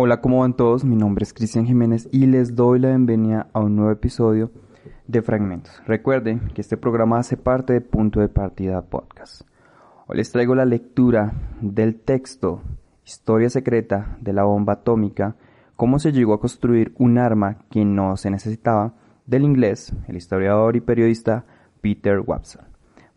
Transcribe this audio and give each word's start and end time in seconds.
Hola, 0.00 0.20
¿cómo 0.20 0.42
van 0.42 0.54
todos? 0.54 0.84
Mi 0.84 0.94
nombre 0.94 1.24
es 1.24 1.34
Cristian 1.34 1.66
Jiménez 1.66 2.08
y 2.12 2.26
les 2.26 2.54
doy 2.54 2.78
la 2.78 2.90
bienvenida 2.90 3.48
a 3.52 3.58
un 3.58 3.74
nuevo 3.74 3.90
episodio 3.90 4.52
de 5.08 5.22
Fragmentos. 5.22 5.82
Recuerden 5.88 6.50
que 6.54 6.60
este 6.60 6.76
programa 6.76 7.18
hace 7.18 7.36
parte 7.36 7.72
de 7.72 7.80
Punto 7.80 8.20
de 8.20 8.28
Partida 8.28 8.80
Podcast. 8.82 9.42
Hoy 10.06 10.18
les 10.18 10.30
traigo 10.30 10.54
la 10.54 10.66
lectura 10.66 11.32
del 11.60 11.98
texto 11.98 12.62
Historia 13.04 13.50
secreta 13.50 14.16
de 14.20 14.32
la 14.32 14.44
bomba 14.44 14.74
atómica, 14.74 15.34
cómo 15.74 15.98
se 15.98 16.12
llegó 16.12 16.34
a 16.34 16.40
construir 16.40 16.94
un 16.96 17.18
arma 17.18 17.64
que 17.68 17.84
no 17.84 18.16
se 18.16 18.30
necesitaba, 18.30 18.94
del 19.26 19.42
inglés, 19.42 19.92
el 20.06 20.16
historiador 20.16 20.76
y 20.76 20.80
periodista 20.80 21.44
Peter 21.80 22.20
Watson. 22.20 22.62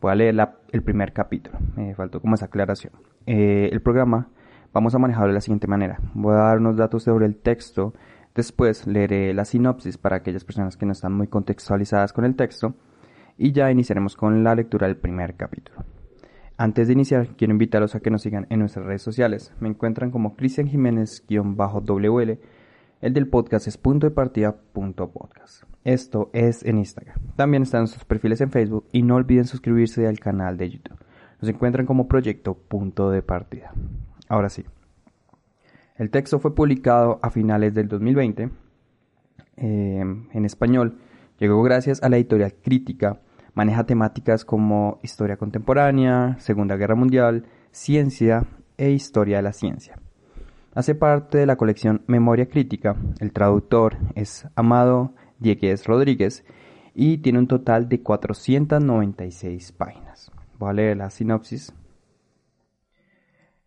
Voy 0.01 0.13
a 0.13 0.15
leer 0.15 0.35
el 0.71 0.81
primer 0.81 1.13
capítulo, 1.13 1.59
me 1.75 1.93
faltó 1.93 2.21
como 2.21 2.33
esa 2.33 2.45
aclaración. 2.45 2.93
Eh, 3.27 3.69
el 3.71 3.83
programa 3.83 4.29
Vamos 4.73 4.95
a 4.95 4.99
manejarlo 4.99 5.27
de 5.27 5.33
la 5.33 5.41
siguiente 5.41 5.67
manera. 5.67 5.99
Voy 6.13 6.33
a 6.33 6.37
dar 6.37 6.59
unos 6.59 6.77
datos 6.77 7.03
sobre 7.03 7.25
el 7.25 7.35
texto, 7.35 7.93
después 8.33 8.87
leeré 8.87 9.33
la 9.33 9.43
sinopsis 9.43 9.97
para 9.97 10.15
aquellas 10.17 10.45
personas 10.45 10.77
que 10.77 10.85
no 10.85 10.93
están 10.93 11.11
muy 11.11 11.27
contextualizadas 11.27 12.13
con 12.13 12.23
el 12.23 12.35
texto 12.35 12.75
y 13.37 13.51
ya 13.51 13.69
iniciaremos 13.69 14.15
con 14.15 14.43
la 14.45 14.55
lectura 14.55 14.87
del 14.87 14.95
primer 14.95 15.35
capítulo. 15.35 15.83
Antes 16.57 16.87
de 16.87 16.93
iniciar, 16.93 17.35
quiero 17.35 17.51
invitarlos 17.51 17.95
a 17.95 17.99
que 17.99 18.11
nos 18.11 18.21
sigan 18.21 18.47
en 18.49 18.59
nuestras 18.59 18.85
redes 18.85 19.01
sociales. 19.01 19.51
Me 19.59 19.67
encuentran 19.67 20.11
como 20.11 20.35
Cristian 20.35 20.67
Jiménez-WL. 20.67 22.39
El 23.01 23.13
del 23.13 23.27
podcast 23.27 23.67
es 23.67 23.77
punto 23.77 24.13
podcast. 24.13 25.63
Esto 25.83 26.29
es 26.33 26.63
en 26.63 26.77
Instagram. 26.77 27.17
También 27.35 27.63
están 27.63 27.87
sus 27.87 28.05
perfiles 28.05 28.41
en 28.41 28.51
Facebook 28.51 28.85
y 28.91 29.01
no 29.01 29.15
olviden 29.15 29.45
suscribirse 29.45 30.07
al 30.07 30.19
canal 30.19 30.55
de 30.55 30.69
YouTube. 30.69 30.99
Nos 31.41 31.49
encuentran 31.49 31.87
como 31.87 32.07
proyecto 32.07 32.53
punto 32.53 33.09
de 33.09 33.23
partida. 33.23 33.73
Ahora 34.31 34.47
sí. 34.47 34.63
El 35.97 36.09
texto 36.09 36.39
fue 36.39 36.55
publicado 36.55 37.19
a 37.21 37.31
finales 37.31 37.73
del 37.73 37.89
2020 37.89 38.49
eh, 39.57 39.99
en 40.31 40.45
español. 40.45 40.99
Llegó 41.37 41.61
gracias 41.63 42.01
a 42.01 42.07
la 42.07 42.15
editorial 42.15 42.53
Crítica. 42.63 43.19
Maneja 43.55 43.85
temáticas 43.85 44.45
como 44.45 44.99
historia 45.03 45.35
contemporánea, 45.35 46.37
Segunda 46.39 46.77
Guerra 46.77 46.95
Mundial, 46.95 47.43
ciencia 47.71 48.45
e 48.77 48.91
historia 48.91 49.35
de 49.35 49.43
la 49.43 49.51
ciencia. 49.51 49.99
Hace 50.75 50.95
parte 50.95 51.39
de 51.39 51.45
la 51.45 51.57
colección 51.57 52.03
Memoria 52.07 52.47
Crítica. 52.47 52.95
El 53.19 53.33
traductor 53.33 53.97
es 54.15 54.47
Amado 54.55 55.13
Diegues 55.39 55.85
Rodríguez 55.85 56.45
y 56.95 57.17
tiene 57.17 57.39
un 57.39 57.47
total 57.47 57.89
de 57.89 58.01
496 58.01 59.73
páginas. 59.73 60.31
Voy 60.57 60.69
a 60.69 60.73
leer 60.73 60.95
la 60.95 61.09
sinopsis 61.09 61.73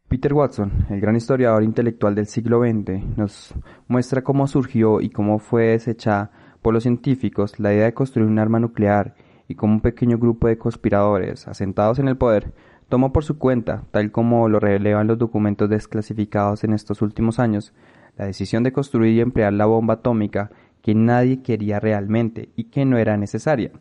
Peter 0.08 0.32
Watson, 0.32 0.86
el 0.90 1.00
gran 1.00 1.16
historiador 1.16 1.62
intelectual 1.62 2.14
del 2.14 2.26
siglo 2.26 2.60
XX, 2.60 3.16
nos 3.16 3.54
muestra 3.88 4.22
cómo 4.22 4.46
surgió 4.46 5.00
y 5.00 5.10
cómo 5.10 5.38
fue 5.38 5.68
desechada 5.68 6.30
por 6.62 6.72
los 6.72 6.84
científicos 6.84 7.58
la 7.58 7.72
idea 7.72 7.86
de 7.86 7.94
construir 7.94 8.28
un 8.28 8.38
arma 8.38 8.60
nuclear 8.60 9.14
y 9.48 9.54
cómo 9.54 9.74
un 9.74 9.80
pequeño 9.80 10.18
grupo 10.18 10.46
de 10.46 10.58
conspiradores 10.58 11.48
asentados 11.48 11.98
en 11.98 12.08
el 12.08 12.16
poder 12.16 12.52
tomó 12.88 13.12
por 13.12 13.24
su 13.24 13.38
cuenta, 13.38 13.84
tal 13.90 14.12
como 14.12 14.48
lo 14.48 14.60
relevan 14.60 15.06
los 15.06 15.18
documentos 15.18 15.68
desclasificados 15.68 16.64
en 16.64 16.74
estos 16.74 17.02
últimos 17.02 17.38
años, 17.38 17.72
la 18.16 18.26
decisión 18.26 18.62
de 18.62 18.72
construir 18.72 19.14
y 19.14 19.20
emplear 19.20 19.52
la 19.52 19.66
bomba 19.66 19.94
atómica 19.94 20.50
que 20.82 20.94
nadie 20.94 21.42
quería 21.42 21.80
realmente 21.80 22.50
y 22.56 22.64
que 22.64 22.84
no 22.84 22.98
era 22.98 23.16
necesaria, 23.16 23.72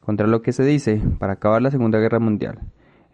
contra 0.00 0.26
lo 0.26 0.42
que 0.42 0.52
se 0.52 0.64
dice 0.64 1.00
para 1.18 1.34
acabar 1.34 1.62
la 1.62 1.70
Segunda 1.70 1.98
Guerra 1.98 2.18
Mundial. 2.18 2.60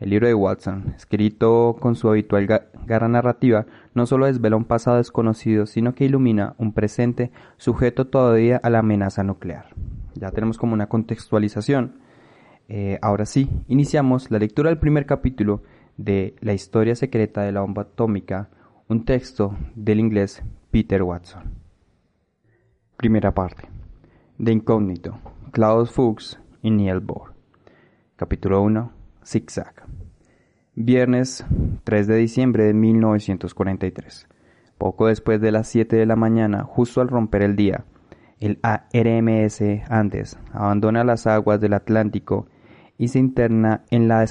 El 0.03 0.11
libro 0.11 0.27
de 0.27 0.35
Watson, 0.35 0.95
escrito 0.97 1.77
con 1.79 1.95
su 1.95 2.09
habitual 2.09 2.49
garra 2.87 3.07
narrativa, 3.07 3.67
no 3.95 4.05
solo 4.05 4.27
desvela 4.27 4.57
un 4.57 4.65
pasado 4.65 4.97
desconocido, 4.97 5.65
sino 5.65 5.95
que 5.95 6.07
ilumina 6.07 6.57
un 6.59 6.73
presente 6.73 7.31
sujeto 7.57 8.09
todavía 8.09 8.57
a 8.65 8.69
la 8.69 8.81
amenaza 8.81 9.23
nuclear. 9.23 9.67
Ya 10.17 10.33
tenemos 10.33 10.59
como 10.59 10.75
una 10.75 10.89
contextualización. 10.89 12.01
Eh, 12.69 12.99
ahora 13.01 13.27
sí, 13.27 13.49
iniciamos 13.69 14.29
la 14.33 14.41
lectura 14.41 14.71
del 14.71 14.81
primer 14.81 15.07
capítulo 15.07 15.63
de 15.97 16.35
La 16.41 16.53
historia 16.53 16.97
secreta 16.97 17.43
de 17.43 17.53
la 17.53 17.61
bomba 17.61 17.83
atómica, 17.83 18.51
un 18.89 19.05
texto 19.05 19.57
del 19.77 20.01
inglés 20.01 20.43
Peter 20.73 21.05
Watson. 21.05 21.45
Primera 22.97 23.33
parte. 23.33 23.69
De 24.37 24.51
Incógnito, 24.51 25.21
Klaus 25.53 25.93
Fuchs 25.93 26.41
y 26.61 26.73
Neil 26.73 26.99
Bohr. 26.99 27.35
Capítulo 28.17 28.63
1 28.63 29.02
Zigzag. 29.25 29.87
Viernes 30.75 31.45
3 31.85 32.07
de 32.07 32.17
diciembre 32.17 32.65
de 32.65 32.75
1943. 32.75 34.29
Poco 34.79 35.07
después 35.07 35.41
de 35.41 35.53
las 35.53 35.69
7 35.69 35.97
de 35.97 36.07
la 36.07 36.17
mañana, 36.17 36.65
justo 36.65 37.01
al 37.01 37.09
romper 37.09 37.43
el 37.43 37.57
día, 37.57 37.85
el 38.41 38.59
RMS 38.93 39.63
Andes 39.89 40.39
abandona 40.53 41.05
las 41.05 41.27
aguas 41.27 41.61
del 41.61 41.75
Atlántico 41.75 42.49
y 42.99 43.09
se 43.09 43.21
interna 43.21 43.85
en 43.91 44.09
la 44.09 44.25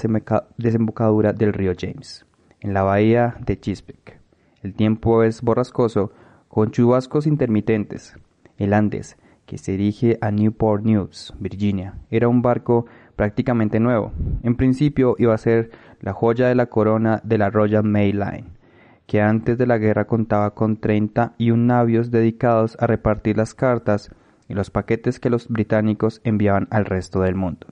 desembocadura 0.58 1.32
del 1.32 1.52
río 1.52 1.72
James, 1.78 2.26
en 2.60 2.74
la 2.74 2.82
bahía 2.82 3.36
de 3.44 3.58
Chesapeake. 3.58 4.20
El 4.62 4.74
tiempo 4.74 5.22
es 5.22 5.42
borrascoso, 5.42 6.12
con 6.48 6.70
chubascos 6.70 7.26
intermitentes. 7.26 8.14
El 8.58 8.74
Andes, 8.74 9.16
que 9.46 9.56
se 9.58 9.72
dirige 9.72 10.18
a 10.20 10.30
Newport 10.30 10.84
News, 10.84 11.34
Virginia, 11.38 11.94
era 12.10 12.28
un 12.28 12.42
barco 12.42 12.86
prácticamente 13.16 13.80
nuevo. 13.80 14.12
En 14.42 14.56
principio 14.56 15.16
iba 15.18 15.34
a 15.34 15.38
ser 15.38 15.70
la 16.00 16.12
joya 16.12 16.48
de 16.48 16.54
la 16.54 16.66
corona 16.66 17.20
de 17.24 17.38
la 17.38 17.50
Royal 17.50 17.84
Mail 17.84 18.18
Line, 18.18 18.44
que 19.06 19.20
antes 19.20 19.58
de 19.58 19.66
la 19.66 19.78
guerra 19.78 20.06
contaba 20.06 20.54
con 20.54 20.78
31 20.78 21.62
navios 21.62 22.10
dedicados 22.10 22.76
a 22.80 22.86
repartir 22.86 23.36
las 23.36 23.54
cartas 23.54 24.10
y 24.48 24.54
los 24.54 24.70
paquetes 24.70 25.20
que 25.20 25.30
los 25.30 25.48
británicos 25.48 26.20
enviaban 26.24 26.66
al 26.70 26.84
resto 26.84 27.20
del 27.20 27.34
mundo. 27.34 27.68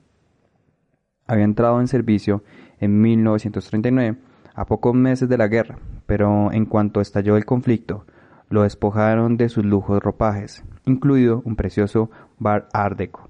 Había 1.26 1.44
entrado 1.44 1.80
en 1.80 1.88
servicio 1.88 2.42
en 2.78 3.00
1939, 3.00 4.18
a 4.54 4.66
pocos 4.66 4.94
meses 4.94 5.28
de 5.28 5.38
la 5.38 5.48
guerra, 5.48 5.78
pero 6.06 6.52
en 6.52 6.66
cuanto 6.66 7.00
estalló 7.00 7.36
el 7.36 7.44
conflicto, 7.44 8.04
lo 8.48 8.62
despojaron 8.62 9.36
de 9.36 9.48
sus 9.48 9.64
lujos 9.64 10.02
ropajes, 10.02 10.64
incluido 10.86 11.40
un 11.44 11.54
precioso 11.56 12.10
bar 12.38 12.68
Art 12.72 12.98
Deco 12.98 13.29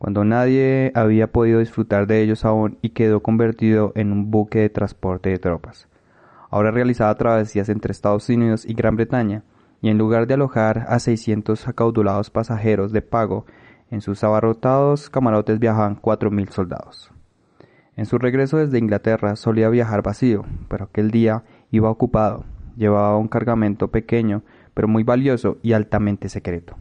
cuando 0.00 0.24
nadie 0.24 0.92
había 0.94 1.30
podido 1.30 1.58
disfrutar 1.58 2.06
de 2.06 2.22
ellos 2.22 2.46
aún 2.46 2.78
y 2.80 2.88
quedó 2.88 3.20
convertido 3.20 3.92
en 3.94 4.12
un 4.12 4.30
buque 4.30 4.60
de 4.60 4.70
transporte 4.70 5.28
de 5.28 5.38
tropas. 5.38 5.88
Ahora 6.48 6.70
realizaba 6.70 7.14
travesías 7.16 7.68
entre 7.68 7.92
Estados 7.92 8.26
Unidos 8.30 8.64
y 8.64 8.72
Gran 8.72 8.96
Bretaña, 8.96 9.42
y 9.82 9.90
en 9.90 9.98
lugar 9.98 10.26
de 10.26 10.32
alojar 10.32 10.86
a 10.88 10.98
600 11.00 11.68
acaudulados 11.68 12.30
pasajeros 12.30 12.92
de 12.92 13.02
pago, 13.02 13.44
en 13.90 14.00
sus 14.00 14.24
abarrotados 14.24 15.10
camarotes 15.10 15.58
viajaban 15.58 16.00
4.000 16.00 16.48
soldados. 16.48 17.12
En 17.94 18.06
su 18.06 18.16
regreso 18.16 18.56
desde 18.56 18.78
Inglaterra 18.78 19.36
solía 19.36 19.68
viajar 19.68 20.02
vacío, 20.02 20.46
pero 20.68 20.86
aquel 20.86 21.10
día 21.10 21.44
iba 21.70 21.90
ocupado. 21.90 22.46
Llevaba 22.74 23.18
un 23.18 23.28
cargamento 23.28 23.88
pequeño, 23.88 24.44
pero 24.72 24.88
muy 24.88 25.02
valioso 25.02 25.58
y 25.62 25.74
altamente 25.74 26.30
secreto 26.30 26.78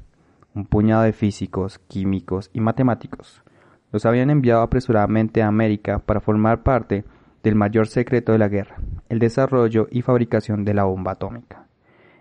un 0.56 0.66
puñado 0.66 1.04
de 1.04 1.14
físicos, 1.14 1.80
químicos 1.88 2.50
y 2.54 2.60
matemáticos. 2.60 3.44
Los 3.92 4.06
habían 4.06 4.30
enviado 4.30 4.62
apresuradamente 4.62 5.42
a 5.42 5.48
América 5.48 6.00
para 6.00 6.20
formar 6.20 6.64
parte 6.64 7.06
del 7.44 7.56
mayor 7.56 7.88
secreto 7.88 8.32
de 8.32 8.38
la 8.38 8.48
guerra, 8.48 8.78
el 9.10 9.20
desarrollo 9.20 9.88
y 9.92 10.02
fabricación 10.02 10.66
de 10.66 10.74
la 10.74 10.84
bomba 10.84 11.14
atómica. 11.14 11.68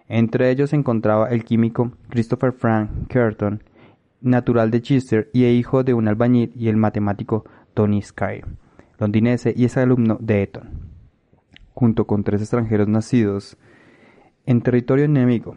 Entre 0.09 0.51
ellos 0.51 0.71
se 0.71 0.77
encontraba 0.77 1.29
el 1.29 1.45
químico 1.45 1.93
Christopher 2.09 2.53
Frank 2.53 2.91
Curtin, 3.13 3.63
natural 4.21 4.71
de 4.71 4.81
Chester 4.81 5.29
y 5.33 5.45
hijo 5.45 5.85
de 5.85 5.95
un 5.95 6.09
albañil, 6.09 6.53
y 6.57 6.69
el 6.69 6.77
matemático 6.77 7.45
Tony 7.75 8.01
Sky, 8.03 8.43
londinense 8.99 9.53
y 9.57 9.65
es 9.65 9.77
alumno 9.77 10.17
de 10.21 10.43
Eton, 10.43 10.71
junto 11.75 12.07
con 12.07 12.25
tres 12.25 12.41
extranjeros 12.41 12.89
nacidos 12.89 13.57
en 14.47 14.63
territorio 14.63 15.05
enemigo, 15.05 15.57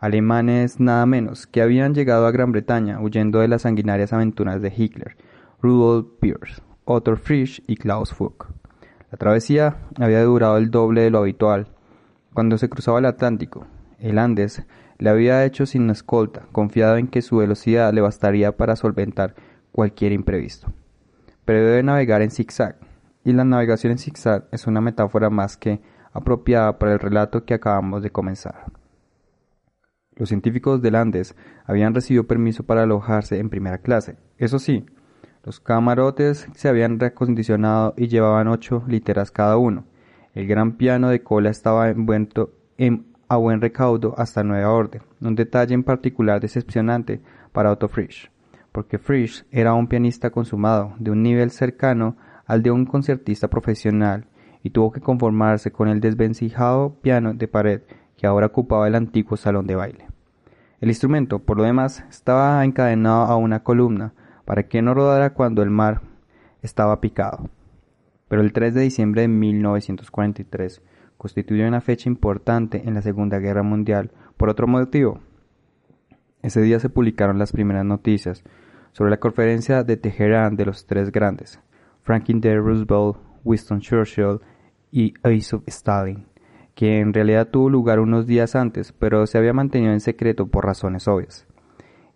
alemanes 0.00 0.80
nada 0.80 1.04
menos, 1.04 1.46
que 1.46 1.60
habían 1.60 1.94
llegado 1.94 2.26
a 2.26 2.30
Gran 2.30 2.52
Bretaña 2.52 3.00
huyendo 3.00 3.40
de 3.40 3.48
las 3.48 3.62
sanguinarias 3.62 4.12
aventuras 4.14 4.60
de 4.62 4.72
Hitler, 4.74 5.16
Rudolf 5.60 6.06
Pierce, 6.20 6.62
Otto 6.86 7.16
Frisch 7.16 7.62
y 7.66 7.76
Klaus 7.76 8.12
Fuchs. 8.14 8.48
La 9.10 9.18
travesía 9.18 9.76
había 10.00 10.24
durado 10.24 10.56
el 10.56 10.70
doble 10.70 11.02
de 11.02 11.10
lo 11.10 11.18
habitual. 11.18 11.68
Cuando 12.32 12.56
se 12.56 12.70
cruzaba 12.70 12.98
el 12.98 13.04
Atlántico, 13.04 13.66
el 13.98 14.18
Andes, 14.18 14.62
le 14.98 15.10
había 15.10 15.44
hecho 15.44 15.66
sin 15.66 15.90
escolta, 15.90 16.46
confiado 16.52 16.96
en 16.96 17.08
que 17.08 17.20
su 17.20 17.36
velocidad 17.36 17.92
le 17.92 18.00
bastaría 18.00 18.56
para 18.56 18.76
solventar 18.76 19.34
cualquier 19.72 20.12
imprevisto. 20.12 20.72
Pero 21.44 21.64
debe 21.66 21.82
navegar 21.82 22.22
en 22.22 22.30
zigzag, 22.30 22.76
y 23.24 23.32
la 23.32 23.44
navegación 23.44 23.92
en 23.92 23.98
zigzag 23.98 24.46
es 24.50 24.66
una 24.66 24.80
metáfora 24.80 25.28
más 25.28 25.56
que 25.56 25.80
apropiada 26.12 26.78
para 26.78 26.92
el 26.92 26.98
relato 26.98 27.44
que 27.44 27.54
acabamos 27.54 28.02
de 28.02 28.10
comenzar. 28.10 28.79
Los 30.20 30.28
científicos 30.28 30.82
del 30.82 30.96
Andes 30.96 31.34
habían 31.64 31.94
recibido 31.94 32.24
permiso 32.24 32.62
para 32.62 32.82
alojarse 32.82 33.38
en 33.38 33.48
primera 33.48 33.78
clase. 33.78 34.16
Eso 34.36 34.58
sí, 34.58 34.84
los 35.44 35.60
camarotes 35.60 36.46
se 36.54 36.68
habían 36.68 37.00
reacondicionado 37.00 37.94
y 37.96 38.08
llevaban 38.08 38.46
ocho 38.46 38.84
literas 38.86 39.30
cada 39.30 39.56
uno. 39.56 39.86
El 40.34 40.46
gran 40.46 40.72
piano 40.72 41.08
de 41.08 41.22
cola 41.22 41.48
estaba 41.48 41.88
envuelto 41.88 42.52
en, 42.76 43.06
a 43.28 43.38
buen 43.38 43.62
recaudo 43.62 44.14
hasta 44.18 44.44
nueva 44.44 44.70
orden, 44.70 45.00
un 45.22 45.36
detalle 45.36 45.72
en 45.72 45.84
particular 45.84 46.38
decepcionante 46.38 47.22
para 47.52 47.72
Otto 47.72 47.88
Frisch, 47.88 48.30
porque 48.72 48.98
Frisch 48.98 49.46
era 49.50 49.72
un 49.72 49.86
pianista 49.86 50.28
consumado, 50.28 50.92
de 50.98 51.12
un 51.12 51.22
nivel 51.22 51.50
cercano 51.50 52.18
al 52.44 52.62
de 52.62 52.70
un 52.70 52.84
concertista 52.84 53.48
profesional, 53.48 54.26
y 54.62 54.68
tuvo 54.68 54.92
que 54.92 55.00
conformarse 55.00 55.72
con 55.72 55.88
el 55.88 56.00
desvencijado 56.00 56.96
piano 57.00 57.32
de 57.32 57.48
pared 57.48 57.80
que 58.20 58.26
ahora 58.26 58.48
ocupaba 58.48 58.86
el 58.86 58.96
antiguo 58.96 59.38
salón 59.38 59.66
de 59.66 59.76
baile. 59.76 60.06
El 60.82 60.90
instrumento, 60.90 61.38
por 61.38 61.56
lo 61.56 61.62
demás, 61.62 62.04
estaba 62.10 62.62
encadenado 62.66 63.22
a 63.22 63.36
una 63.36 63.62
columna 63.62 64.12
para 64.44 64.64
que 64.64 64.82
no 64.82 64.92
rodara 64.92 65.32
cuando 65.32 65.62
el 65.62 65.70
mar 65.70 66.02
estaba 66.60 67.00
picado. 67.00 67.48
Pero 68.28 68.42
el 68.42 68.52
3 68.52 68.74
de 68.74 68.82
diciembre 68.82 69.22
de 69.22 69.28
1943 69.28 70.82
constituyó 71.16 71.66
una 71.66 71.80
fecha 71.80 72.10
importante 72.10 72.82
en 72.86 72.92
la 72.92 73.00
Segunda 73.00 73.38
Guerra 73.38 73.62
Mundial 73.62 74.10
por 74.36 74.50
otro 74.50 74.66
motivo. 74.66 75.20
Ese 76.42 76.60
día 76.60 76.78
se 76.78 76.90
publicaron 76.90 77.38
las 77.38 77.52
primeras 77.52 77.86
noticias 77.86 78.44
sobre 78.92 79.12
la 79.12 79.20
conferencia 79.20 79.82
de 79.82 79.96
Teherán 79.96 80.56
de 80.56 80.66
los 80.66 80.84
tres 80.84 81.10
grandes, 81.10 81.58
Franklin 82.02 82.42
D. 82.42 82.54
Roosevelt, 82.54 83.16
Winston 83.44 83.80
Churchill 83.80 84.40
y 84.90 85.14
Joseph 85.24 85.62
Stalin, 85.68 86.26
que 86.80 87.00
en 87.00 87.12
realidad 87.12 87.48
tuvo 87.48 87.68
lugar 87.68 88.00
unos 88.00 88.26
días 88.26 88.56
antes, 88.56 88.92
pero 88.92 89.26
se 89.26 89.36
había 89.36 89.52
mantenido 89.52 89.92
en 89.92 90.00
secreto 90.00 90.46
por 90.46 90.64
razones 90.64 91.08
obvias. 91.08 91.46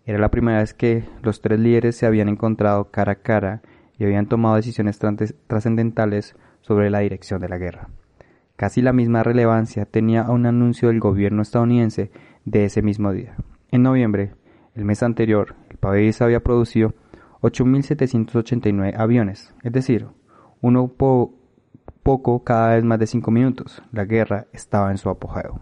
Era 0.07 0.17
la 0.17 0.31
primera 0.31 0.57
vez 0.57 0.73
que 0.73 1.03
los 1.21 1.39
tres 1.39 1.59
líderes 1.59 1.95
se 1.97 2.07
habían 2.07 2.29
encontrado 2.29 2.89
cara 2.89 3.11
a 3.11 3.15
cara 3.17 3.61
y 3.99 4.05
habían 4.05 4.25
tomado 4.25 4.55
decisiones 4.55 4.97
trascendentales 5.45 6.35
sobre 6.61 6.89
la 6.89 7.01
dirección 7.01 7.41
de 7.41 7.49
la 7.49 7.59
guerra. 7.59 7.89
Casi 8.55 8.81
la 8.81 8.91
misma 8.91 9.21
relevancia 9.21 9.85
tenía 9.85 10.23
un 10.31 10.47
anuncio 10.47 10.87
del 10.87 10.99
gobierno 10.99 11.43
estadounidense 11.43 12.09
de 12.45 12.65
ese 12.65 12.81
mismo 12.81 13.11
día. 13.11 13.35
En 13.69 13.83
noviembre, 13.83 14.31
el 14.73 14.83
mes 14.83 15.03
anterior, 15.03 15.53
el 15.69 15.77
país 15.77 16.23
había 16.23 16.39
producido 16.39 16.95
8.789 17.41 18.95
aviones, 18.97 19.53
es 19.61 19.71
decir, 19.71 20.07
uno 20.61 20.87
poco 22.05 22.43
cada 22.43 22.75
vez 22.75 22.83
más 22.83 22.99
de 22.99 23.07
cinco 23.07 23.31
minutos. 23.31 23.81
La 23.91 24.05
guerra 24.05 24.45
estaba 24.53 24.91
en 24.91 24.99
su 24.99 25.09
apogeo. 25.09 25.59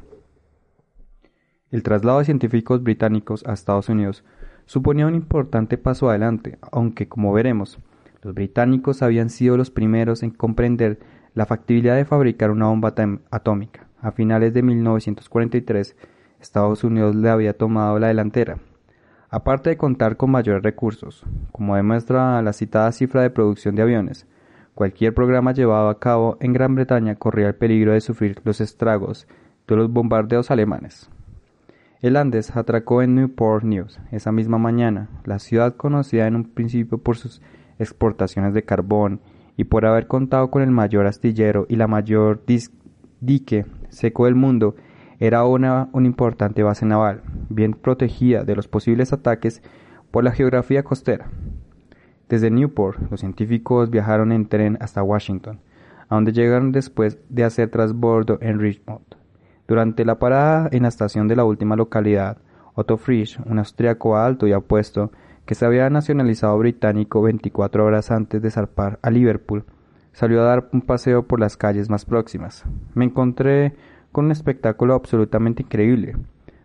El 1.72 1.84
traslado 1.84 2.20
de 2.20 2.26
científicos 2.26 2.84
británicos 2.84 3.46
a 3.48 3.54
Estados 3.54 3.88
Unidos 3.88 4.26
suponía 4.66 5.08
un 5.08 5.16
importante 5.16 5.78
paso 5.78 6.10
adelante, 6.10 6.60
aunque, 6.70 7.08
como 7.08 7.32
veremos, 7.32 7.80
los 8.22 8.34
británicos 8.34 9.02
habían 9.02 9.30
sido 9.30 9.56
los 9.56 9.72
primeros 9.72 10.22
en 10.22 10.32
comprender 10.32 11.00
la 11.34 11.46
factibilidad 11.46 11.96
de 11.96 12.04
fabricar 12.04 12.52
una 12.52 12.68
bomba 12.68 12.94
atómica. 13.32 13.88
A 14.02 14.12
finales 14.12 14.54
de 14.54 14.64
1943, 14.64 15.96
Estados 16.42 16.84
Unidos 16.84 17.16
le 17.16 17.30
había 17.30 17.58
tomado 17.58 18.00
la 18.00 18.08
delantera, 18.08 18.58
aparte 19.30 19.70
de 19.70 19.78
contar 19.78 20.18
con 20.18 20.32
mayores 20.32 20.62
recursos, 20.62 21.24
como 21.54 21.78
demuestra 21.78 22.42
la 22.42 22.52
citada 22.52 22.92
cifra 22.92 23.22
de 23.22 23.30
producción 23.30 23.76
de 23.76 23.84
aviones, 23.84 24.28
cualquier 24.76 25.14
programa 25.14 25.54
llevado 25.54 25.90
a 25.90 26.00
cabo 26.00 26.38
en 26.40 26.54
Gran 26.54 26.76
Bretaña 26.76 27.16
corría 27.16 27.48
el 27.48 27.56
peligro 27.56 27.94
de 27.94 28.02
sufrir 28.02 28.40
los 28.44 28.62
estragos 28.62 29.28
de 29.68 29.76
los 29.76 29.92
bombardeos 29.92 30.52
alemanes. 30.52 31.10
El 32.02 32.18
Andes 32.18 32.56
atracó 32.56 33.02
en 33.02 33.16
Newport 33.16 33.64
News 33.64 34.00
esa 34.12 34.32
misma 34.32 34.58
mañana, 34.58 35.10
la 35.24 35.40
ciudad 35.40 35.76
conocida 35.76 36.28
en 36.28 36.36
un 36.36 36.44
principio 36.44 36.98
por 36.98 37.16
sus 37.16 37.42
exportaciones 37.80 38.54
de 38.54 38.64
carbón 38.64 39.22
y 39.56 39.66
por 39.66 39.86
haber 39.86 40.08
contado 40.08 40.52
con 40.52 40.62
el 40.62 40.72
mayor 40.72 41.06
astillero 41.06 41.66
y 41.70 41.76
la 41.76 41.88
mayor 41.88 42.44
dique 43.22 43.66
seco 43.90 44.26
del 44.26 44.36
mundo, 44.36 44.76
era 45.20 45.46
una, 45.46 45.90
una 45.94 46.08
importante 46.08 46.64
base 46.64 46.86
naval, 46.86 47.22
bien 47.50 47.74
protegida 47.74 48.44
de 48.44 48.56
los 48.56 48.68
posibles 48.68 49.14
ataques 49.14 49.62
por 50.12 50.24
la 50.24 50.32
geografía 50.32 50.84
costera. 50.84 51.30
Desde 52.34 52.50
Newport, 52.50 52.98
los 53.12 53.20
científicos 53.20 53.92
viajaron 53.92 54.32
en 54.32 54.48
tren 54.48 54.80
hasta 54.82 55.04
Washington, 55.04 55.60
a 56.10 56.16
donde 56.16 56.32
llegaron 56.32 56.72
después 56.72 57.20
de 57.30 57.44
hacer 57.44 57.70
transbordo 57.70 58.40
en 58.42 58.60
Richmond. 58.60 59.06
Durante 59.68 60.04
la 60.04 60.18
parada 60.18 60.68
en 60.72 60.82
la 60.82 60.88
estación 60.88 61.28
de 61.28 61.36
la 61.36 61.46
última 61.46 61.76
localidad, 61.76 62.40
Otto 62.74 62.98
Frisch, 62.98 63.40
un 63.46 63.60
austriaco 63.60 64.18
alto 64.18 64.48
y 64.48 64.52
apuesto, 64.52 65.12
que 65.46 65.54
se 65.54 65.64
había 65.64 65.88
nacionalizado 65.92 66.58
británico 66.58 67.22
24 67.22 67.86
horas 67.86 68.10
antes 68.10 68.42
de 68.42 68.50
zarpar 68.50 68.98
a 69.04 69.12
Liverpool, 69.12 69.66
salió 70.12 70.42
a 70.42 70.46
dar 70.46 70.70
un 70.74 70.82
paseo 70.82 71.28
por 71.28 71.40
las 71.40 71.56
calles 71.56 71.88
más 71.92 72.04
próximas. 72.04 72.66
Me 72.96 73.06
encontré 73.06 73.76
con 74.12 74.26
un 74.26 74.32
espectáculo 74.32 74.96
absolutamente 74.96 75.62
increíble. 75.62 76.18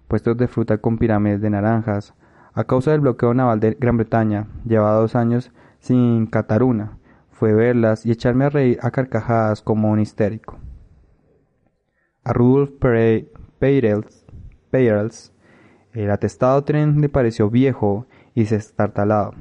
Puestos 0.09 0.35
de 0.38 0.49
fruta 0.49 0.79
con 0.79 0.97
pirámides 0.97 1.43
de 1.43 1.50
naranjas. 1.50 2.14
A 2.55 2.64
causa 2.64 2.93
del 2.93 3.00
bloqueo 3.00 3.35
naval 3.35 3.61
de 3.61 3.76
Gran 3.79 3.99
Bretaña, 3.99 4.47
llevaba 4.64 4.97
dos 4.97 5.14
años 5.14 5.53
sin 5.78 6.26
catar 6.26 6.62
una. 6.62 6.98
Fue 7.30 7.52
verlas 7.52 8.04
y 8.04 8.10
echarme 8.10 8.46
a 8.46 8.50
reír 8.50 8.78
a 8.82 8.90
carcajadas 8.90 9.62
como 9.62 9.90
un 9.90 10.00
histérico. 10.00 10.58
A 12.25 12.32
Rudolf 12.32 12.72
Peirels, 13.58 15.32
el 15.92 16.10
atestado 16.10 16.64
tren 16.64 17.00
le 17.00 17.08
pareció 17.08 17.48
viejo 17.48 18.06
y 18.34 18.44
destartalado. 18.44 19.34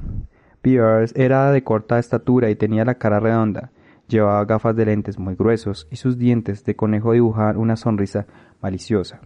Peirels 0.62 1.14
era 1.16 1.50
de 1.52 1.64
corta 1.64 1.98
estatura 1.98 2.50
y 2.50 2.56
tenía 2.56 2.84
la 2.84 2.94
cara 2.94 3.20
redonda, 3.20 3.72
Llevaba 4.08 4.42
gafas 4.46 4.74
de 4.74 4.86
lentes 4.86 5.18
muy 5.18 5.34
gruesos 5.34 5.86
y 5.90 5.96
sus 5.96 6.16
dientes 6.16 6.64
de 6.64 6.74
conejo 6.74 7.12
dibujaban 7.12 7.58
una 7.58 7.76
sonrisa 7.76 8.26
maliciosa. 8.62 9.20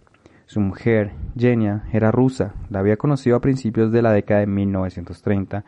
Su 0.45 0.59
mujer, 0.59 1.13
Jenia, 1.37 1.85
era 1.93 2.11
rusa, 2.11 2.53
la 2.69 2.79
había 2.79 2.97
conocido 2.97 3.37
a 3.37 3.41
principios 3.41 3.93
de 3.93 4.01
la 4.01 4.11
década 4.11 4.41
de 4.41 4.47
1930 4.47 5.63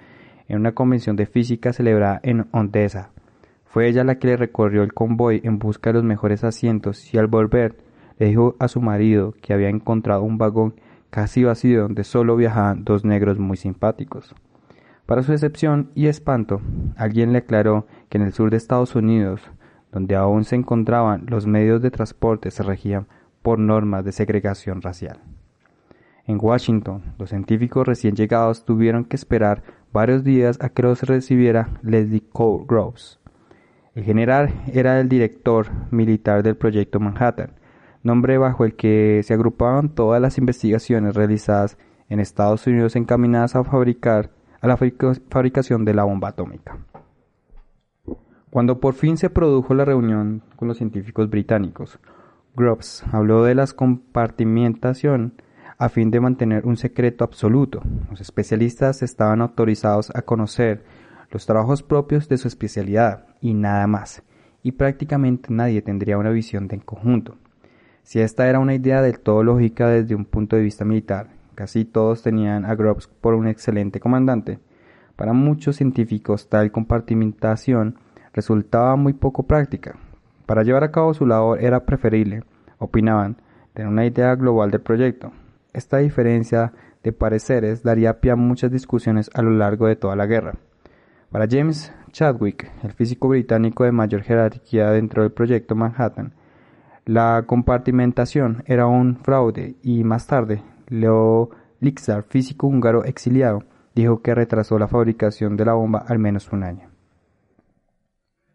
en 0.47 0.59
una 0.59 0.73
convención 0.73 1.15
de 1.15 1.25
física 1.25 1.73
celebrada 1.73 2.19
en 2.23 2.47
Odessa. 2.51 3.09
Fue 3.65 3.87
ella 3.87 4.03
la 4.03 4.19
que 4.19 4.27
le 4.27 4.37
recorrió 4.37 4.83
el 4.83 4.93
convoy 4.93 5.41
en 5.43 5.59
busca 5.59 5.89
de 5.89 5.95
los 5.95 6.03
mejores 6.03 6.43
asientos 6.43 7.13
y 7.13 7.17
al 7.17 7.27
volver 7.27 7.75
le 8.17 8.27
dijo 8.27 8.55
a 8.59 8.67
su 8.67 8.81
marido 8.81 9.33
que 9.41 9.53
había 9.53 9.69
encontrado 9.69 10.23
un 10.23 10.37
vagón 10.37 10.75
casi 11.09 11.43
vacío 11.43 11.81
donde 11.83 12.03
solo 12.03 12.35
viajaban 12.35 12.83
dos 12.83 13.05
negros 13.05 13.39
muy 13.39 13.57
simpáticos. 13.57 14.33
Para 15.05 15.23
su 15.23 15.31
decepción 15.31 15.91
y 15.93 16.07
espanto, 16.07 16.61
alguien 16.97 17.31
le 17.31 17.39
aclaró 17.39 17.85
que 18.09 18.17
en 18.17 18.23
el 18.23 18.33
sur 18.33 18.49
de 18.49 18.57
Estados 18.57 18.95
Unidos, 18.95 19.41
donde 19.91 20.15
aún 20.15 20.43
se 20.43 20.55
encontraban 20.55 21.25
los 21.27 21.45
medios 21.45 21.81
de 21.81 21.91
transporte, 21.91 22.49
se 22.51 22.63
regían 22.63 23.07
por 23.41 23.59
normas 23.59 24.03
de 24.03 24.11
segregación 24.11 24.81
racial. 24.81 25.19
En 26.25 26.39
Washington, 26.41 27.03
los 27.19 27.29
científicos 27.29 27.85
recién 27.85 28.15
llegados 28.15 28.65
tuvieron 28.65 29.05
que 29.05 29.15
esperar 29.15 29.61
varios 29.95 30.25
días 30.25 30.57
a 30.59 30.67
que 30.67 30.83
los 30.83 31.03
recibiera 31.03 31.69
Leslie 31.81 32.21
Groves. 32.33 33.17
El 33.95 34.03
general 34.03 34.53
era 34.73 34.99
el 34.99 35.07
director 35.07 35.67
militar 35.89 36.43
del 36.43 36.57
proyecto 36.57 36.99
Manhattan, 36.99 37.53
nombre 38.03 38.37
bajo 38.37 38.65
el 38.65 38.75
que 38.75 39.21
se 39.23 39.33
agrupaban 39.33 39.95
todas 39.95 40.21
las 40.21 40.37
investigaciones 40.37 41.15
realizadas 41.15 41.77
en 42.09 42.19
Estados 42.19 42.67
Unidos 42.67 42.97
encaminadas 42.97 43.55
a 43.55 43.63
fabricar 43.63 44.31
a 44.59 44.67
la 44.67 44.75
fabricación 44.75 45.85
de 45.85 45.93
la 45.93 46.03
bomba 46.03 46.27
atómica. 46.27 46.77
Cuando 48.49 48.81
por 48.81 48.95
fin 48.95 49.15
se 49.15 49.29
produjo 49.29 49.73
la 49.73 49.85
reunión 49.85 50.43
con 50.57 50.67
los 50.67 50.75
científicos 50.75 51.29
británicos, 51.29 51.99
Groves 52.53 53.05
habló 53.13 53.45
de 53.45 53.55
la 53.55 53.65
compartimentación 53.67 55.41
a 55.77 55.89
fin 55.89 56.12
de 56.12 56.20
mantener 56.20 56.65
un 56.65 56.77
secreto 56.77 57.24
absoluto. 57.24 57.82
Los 58.10 58.22
especialistas 58.22 59.01
estaban 59.03 59.41
autorizados 59.41 60.12
a 60.15 60.22
conocer 60.22 60.84
los 61.32 61.46
trabajos 61.46 61.84
propios 61.84 62.29
de 62.29 62.38
su 62.38 62.48
especialidad 62.48 63.25
y 63.41 63.53
nada 63.53 63.88
más, 63.88 64.24
y 64.63 64.74
prácticamente 64.74 65.48
nadie 65.51 65.82
tendría 65.82 66.17
una 66.17 66.29
visión 66.29 66.67
de 66.67 66.79
conjunto. 66.79 67.36
Si 68.03 68.20
esta 68.20 68.48
era 68.48 68.60
una 68.60 68.75
idea 68.75 69.01
del 69.01 69.20
todo 69.20 69.44
lógica 69.44 69.88
desde 69.89 70.15
un 70.15 70.25
punto 70.25 70.55
de 70.55 70.62
vista 70.62 70.86
militar, 70.86 71.29
Casi 71.55 71.86
todos 71.86 72.22
tenían 72.22 72.65
a 72.65 72.75
Groves 72.75 73.08
por 73.08 73.34
un 73.34 73.48
excelente 73.48 74.01
comandante. 74.01 74.60
Para 75.15 75.32
muchos 75.32 75.77
científicos 75.77 76.50
tal 76.50 76.70
compartimentación 76.70 77.96
resultaba 78.34 78.98
muy 78.98 79.13
poco 79.13 79.44
práctica. 79.44 79.96
Para 80.46 80.63
llevar 80.63 80.84
a 80.84 80.91
cabo 80.91 81.13
su 81.13 81.25
labor 81.25 81.63
era 81.63 81.86
preferible, 81.86 82.44
opinaban, 82.77 83.38
tener 83.74 83.89
una 83.89 84.05
idea 84.05 84.36
global 84.36 84.70
del 84.70 84.82
proyecto. 84.82 85.32
Esta 85.75 85.98
diferencia 85.98 86.72
de 87.03 87.12
pareceres 87.12 87.84
daría 87.84 88.22
pie 88.22 88.32
a 88.32 88.38
muchas 88.38 88.72
discusiones 88.72 89.29
a 89.34 89.41
lo 89.41 89.50
largo 89.50 89.88
de 89.88 89.98
toda 89.98 90.15
la 90.15 90.25
guerra. 90.25 90.53
Para 91.29 91.48
James 91.51 91.94
Chadwick, 92.13 92.72
el 92.82 92.94
físico 92.94 93.27
británico 93.27 93.84
de 93.84 93.91
mayor 93.91 94.22
jerarquía 94.22 94.91
dentro 94.91 95.24
del 95.24 95.34
proyecto 95.34 95.75
Manhattan, 95.75 96.34
la 97.03 97.44
compartimentación 97.46 98.63
era 98.67 98.88
un 98.88 99.17
fraude 99.17 99.75
y 99.84 100.05
más 100.05 100.27
tarde 100.27 100.63
Leo 100.88 101.50
Lixar, 101.82 102.24
físico 102.24 102.67
húngaro 102.67 103.03
exiliado, 103.03 103.65
dijo 103.94 104.22
que 104.22 104.34
retrasó 104.34 104.79
la 104.79 104.88
fabricación 104.88 105.58
de 105.58 105.65
la 105.65 105.74
bomba 105.74 106.05
al 106.08 106.20
menos 106.20 106.53
un 106.53 106.63
año. 106.63 106.88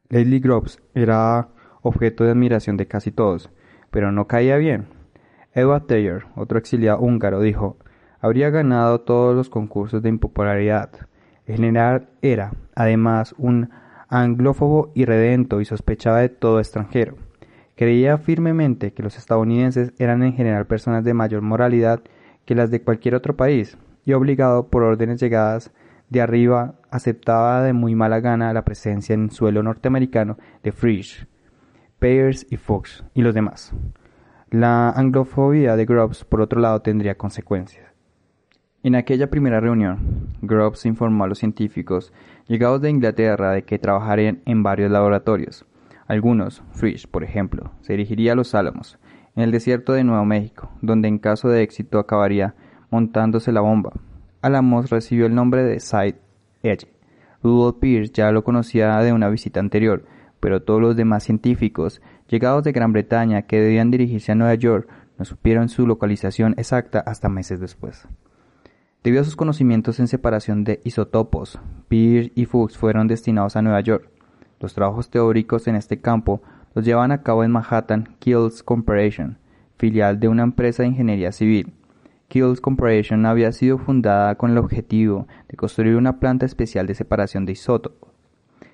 Leslie 0.09 0.41
Groves 0.41 0.81
era 0.95 1.49
objeto 1.83 2.25
de 2.25 2.31
admiración 2.31 2.79
de 2.79 2.87
casi 2.87 3.11
todos, 3.11 3.51
pero 3.91 4.11
no 4.11 4.27
caía 4.27 4.57
bien. 4.57 5.00
Taylor, 5.53 6.27
otro 6.37 6.59
exiliado 6.59 7.01
húngaro, 7.01 7.41
dijo, 7.41 7.77
habría 8.21 8.51
ganado 8.51 9.01
todos 9.01 9.35
los 9.35 9.51
concursos 9.51 10.03
de 10.03 10.09
impopularidad. 10.09 10.91
El 11.47 11.57
general 11.57 12.09
era, 12.23 12.53
además, 12.75 13.35
un 13.39 13.71
anglófobo 14.09 14.93
irredento 14.95 15.61
y 15.61 15.65
sospechaba 15.65 16.21
de 16.21 16.29
todo 16.29 16.59
extranjero. 16.59 17.17
Creía 17.77 18.19
firmemente 18.19 18.93
que 18.93 19.03
los 19.03 19.17
estadounidenses 19.17 19.93
eran 19.99 20.23
en 20.23 20.35
general 20.35 20.67
personas 20.67 21.03
de 21.05 21.15
mayor 21.15 21.43
moralidad 21.43 22.01
que 22.45 22.55
las 22.55 22.71
de 22.71 22.83
cualquier 22.83 23.15
otro 23.15 23.37
país, 23.37 23.79
y 24.05 24.13
obligado 24.13 24.69
por 24.69 24.83
órdenes 24.83 25.21
llegadas 25.21 25.73
de 26.09 26.21
arriba 26.21 26.75
aceptaba 26.91 27.63
de 27.63 27.73
muy 27.73 27.95
mala 27.95 28.21
gana 28.21 28.53
la 28.53 28.65
presencia 28.65 29.15
en 29.15 29.31
suelo 29.31 29.63
norteamericano 29.63 30.37
de 30.63 30.73
Frisch, 30.73 31.27
Peirce 31.99 32.47
y 32.51 32.57
Fox 32.57 33.05
y 33.15 33.23
los 33.23 33.35
demás. 33.35 33.73
La 34.51 34.91
anglofobia 34.91 35.77
de 35.77 35.87
Grubbs, 35.87 36.25
por 36.25 36.41
otro 36.41 36.61
lado, 36.61 36.83
tendría 36.83 37.17
consecuencias. 37.17 37.87
En 38.83 38.97
aquella 38.97 39.31
primera 39.31 39.61
reunión, 39.61 40.35
Grubbs 40.43 40.87
informó 40.87 41.23
a 41.23 41.29
los 41.29 41.39
científicos 41.39 42.13
llegados 42.49 42.81
de 42.81 42.91
Inglaterra 42.91 43.53
de 43.53 43.63
que 43.63 43.79
trabajarían 43.79 44.43
en 44.47 44.65
varios 44.65 44.91
laboratorios. 44.91 45.67
Algunos, 46.09 46.65
Frisch, 46.73 47.07
por 47.07 47.23
ejemplo, 47.23 47.71
se 47.83 47.93
dirigiría 47.93 48.33
a 48.33 48.35
los 48.35 48.57
Álamos, 48.57 48.99
en 49.37 49.45
el 49.45 49.53
desierto 49.53 49.93
de 49.93 50.03
Nuevo 50.03 50.25
México, 50.25 50.73
donde 50.83 51.07
en 51.07 51.21
caso 51.21 51.49
de 51.49 51.63
éxito 51.63 52.01
acabaría 52.01 52.57
montándose 52.91 53.53
la 53.53 53.61
bomba. 53.61 53.93
Alamos 54.43 54.91
recibió 54.91 55.27
el 55.27 55.35
nombre 55.37 55.63
de 55.63 55.79
Side 55.79 56.19
Edge. 56.65 56.89
Rudolf 57.41 57.77
Pierce 57.79 58.13
ya 58.13 58.33
lo 58.33 58.43
conocía 58.43 58.99
de 58.99 59.13
una 59.13 59.29
visita 59.29 59.61
anterior, 59.61 60.05
pero 60.41 60.63
todos 60.63 60.81
los 60.81 60.97
demás 60.97 61.23
científicos, 61.23 62.03
llegados 62.31 62.63
de 62.63 62.73
Gran 62.73 62.93
Bretaña 62.93 63.43
que 63.43 63.61
debían 63.61 63.91
dirigirse 63.91 64.33
a 64.33 64.37
Nueva 64.37 64.55
York, 64.55 64.89
no 65.19 65.25
supieron 65.25 65.69
su 65.69 65.87
localización 65.87 66.55
exacta 66.57 67.01
hasta 67.01 67.29
meses 67.29 67.61
después. 67.61 68.07
Debido 69.03 69.23
a 69.23 69.25
sus 69.25 69.37
conocimientos 69.37 69.99
en 69.99 70.09
separación 70.09 70.63
de 70.63 70.81
isótopos, 70.85 71.59
Pierce 71.89 72.33
y 72.35 72.45
Fuchs 72.45 72.79
fueron 72.79 73.09
destinados 73.09 73.57
a 73.57 73.63
Nueva 73.63 73.81
York. 73.81 74.09
Los 74.61 74.75
trabajos 74.75 75.11
teóricos 75.11 75.67
en 75.67 75.75
este 75.75 76.01
campo 76.01 76.43
los 76.75 76.85
llevaban 76.85 77.11
a 77.11 77.23
cabo 77.23 77.43
en 77.43 77.51
Manhattan 77.51 78.17
Kills 78.19 78.63
Corporation, 78.63 79.39
filial 79.77 80.21
de 80.21 80.29
una 80.29 80.43
empresa 80.43 80.83
de 80.83 80.91
ingeniería 80.91 81.33
civil. 81.33 81.73
Kills 82.29 82.61
Corporation 82.61 83.27
había 83.27 83.51
sido 83.51 83.79
fundada 83.79 84.37
con 84.37 84.53
el 84.53 84.59
objetivo 84.59 85.27
de 85.49 85.57
construir 85.57 85.97
una 85.97 86.21
planta 86.21 86.47
especial 86.47 86.87
de 86.87 86.95
separación 86.95 87.45
de 87.45 87.53
isótopos, 87.53 88.00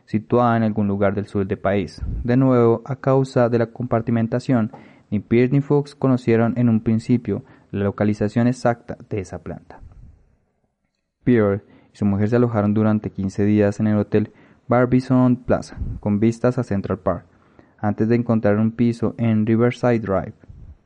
situada 0.07 0.57
en 0.57 0.63
algún 0.63 0.89
lugar 0.89 1.15
del 1.15 1.27
sur 1.27 1.47
del 1.47 1.59
país. 1.59 2.01
De 2.25 2.37
nuevo, 2.37 2.83
a 2.85 2.97
causa 2.97 3.49
de 3.49 3.59
la 3.59 3.67
compartimentación, 3.67 4.73
ni 5.11 5.21
Pierce 5.21 5.53
ni 5.53 5.61
Fox 5.61 5.95
conocieron 5.95 6.55
en 6.57 6.69
un 6.69 6.81
principio 6.81 7.45
la 7.71 7.85
localización 7.85 8.47
exacta 8.47 8.97
de 9.11 9.21
esa 9.21 9.43
planta. 9.43 9.81
Pierre 11.25 11.63
y 11.93 11.97
su 11.97 12.05
mujer 12.05 12.29
se 12.29 12.37
alojaron 12.37 12.73
durante 12.73 13.11
15 13.11 13.45
días 13.45 13.81
en 13.81 13.89
el 13.89 13.99
hotel 13.99 14.33
Barbizon 14.69 15.37
Plaza, 15.37 15.77
con 16.01 16.19
vistas 16.19 16.59
a 16.59 16.63
Central 16.63 16.99
Park, 16.99 17.27
antes 17.79 18.09
de 18.09 18.17
encontrar 18.17 18.59
un 18.59 18.73
piso 18.73 19.15
en 19.19 19.45
Riverside 19.45 20.01
Drive. 20.01 20.35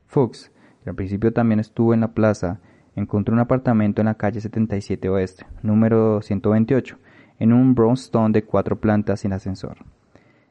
Fox 0.07 0.51
que 0.83 0.89
al 0.89 0.95
principio 0.95 1.31
también 1.31 1.59
estuvo 1.59 1.93
en 1.93 2.01
la 2.01 2.13
plaza, 2.13 2.59
encontró 2.95 3.33
un 3.33 3.39
apartamento 3.39 4.01
en 4.01 4.07
la 4.07 4.15
calle 4.15 4.41
77 4.41 5.09
Oeste, 5.09 5.45
número 5.61 6.21
128, 6.21 6.97
en 7.41 7.53
un 7.53 7.75
brownstone 7.75 8.31
de 8.31 8.43
cuatro 8.43 8.79
plantas 8.79 9.21
sin 9.21 9.33
ascensor. 9.33 9.77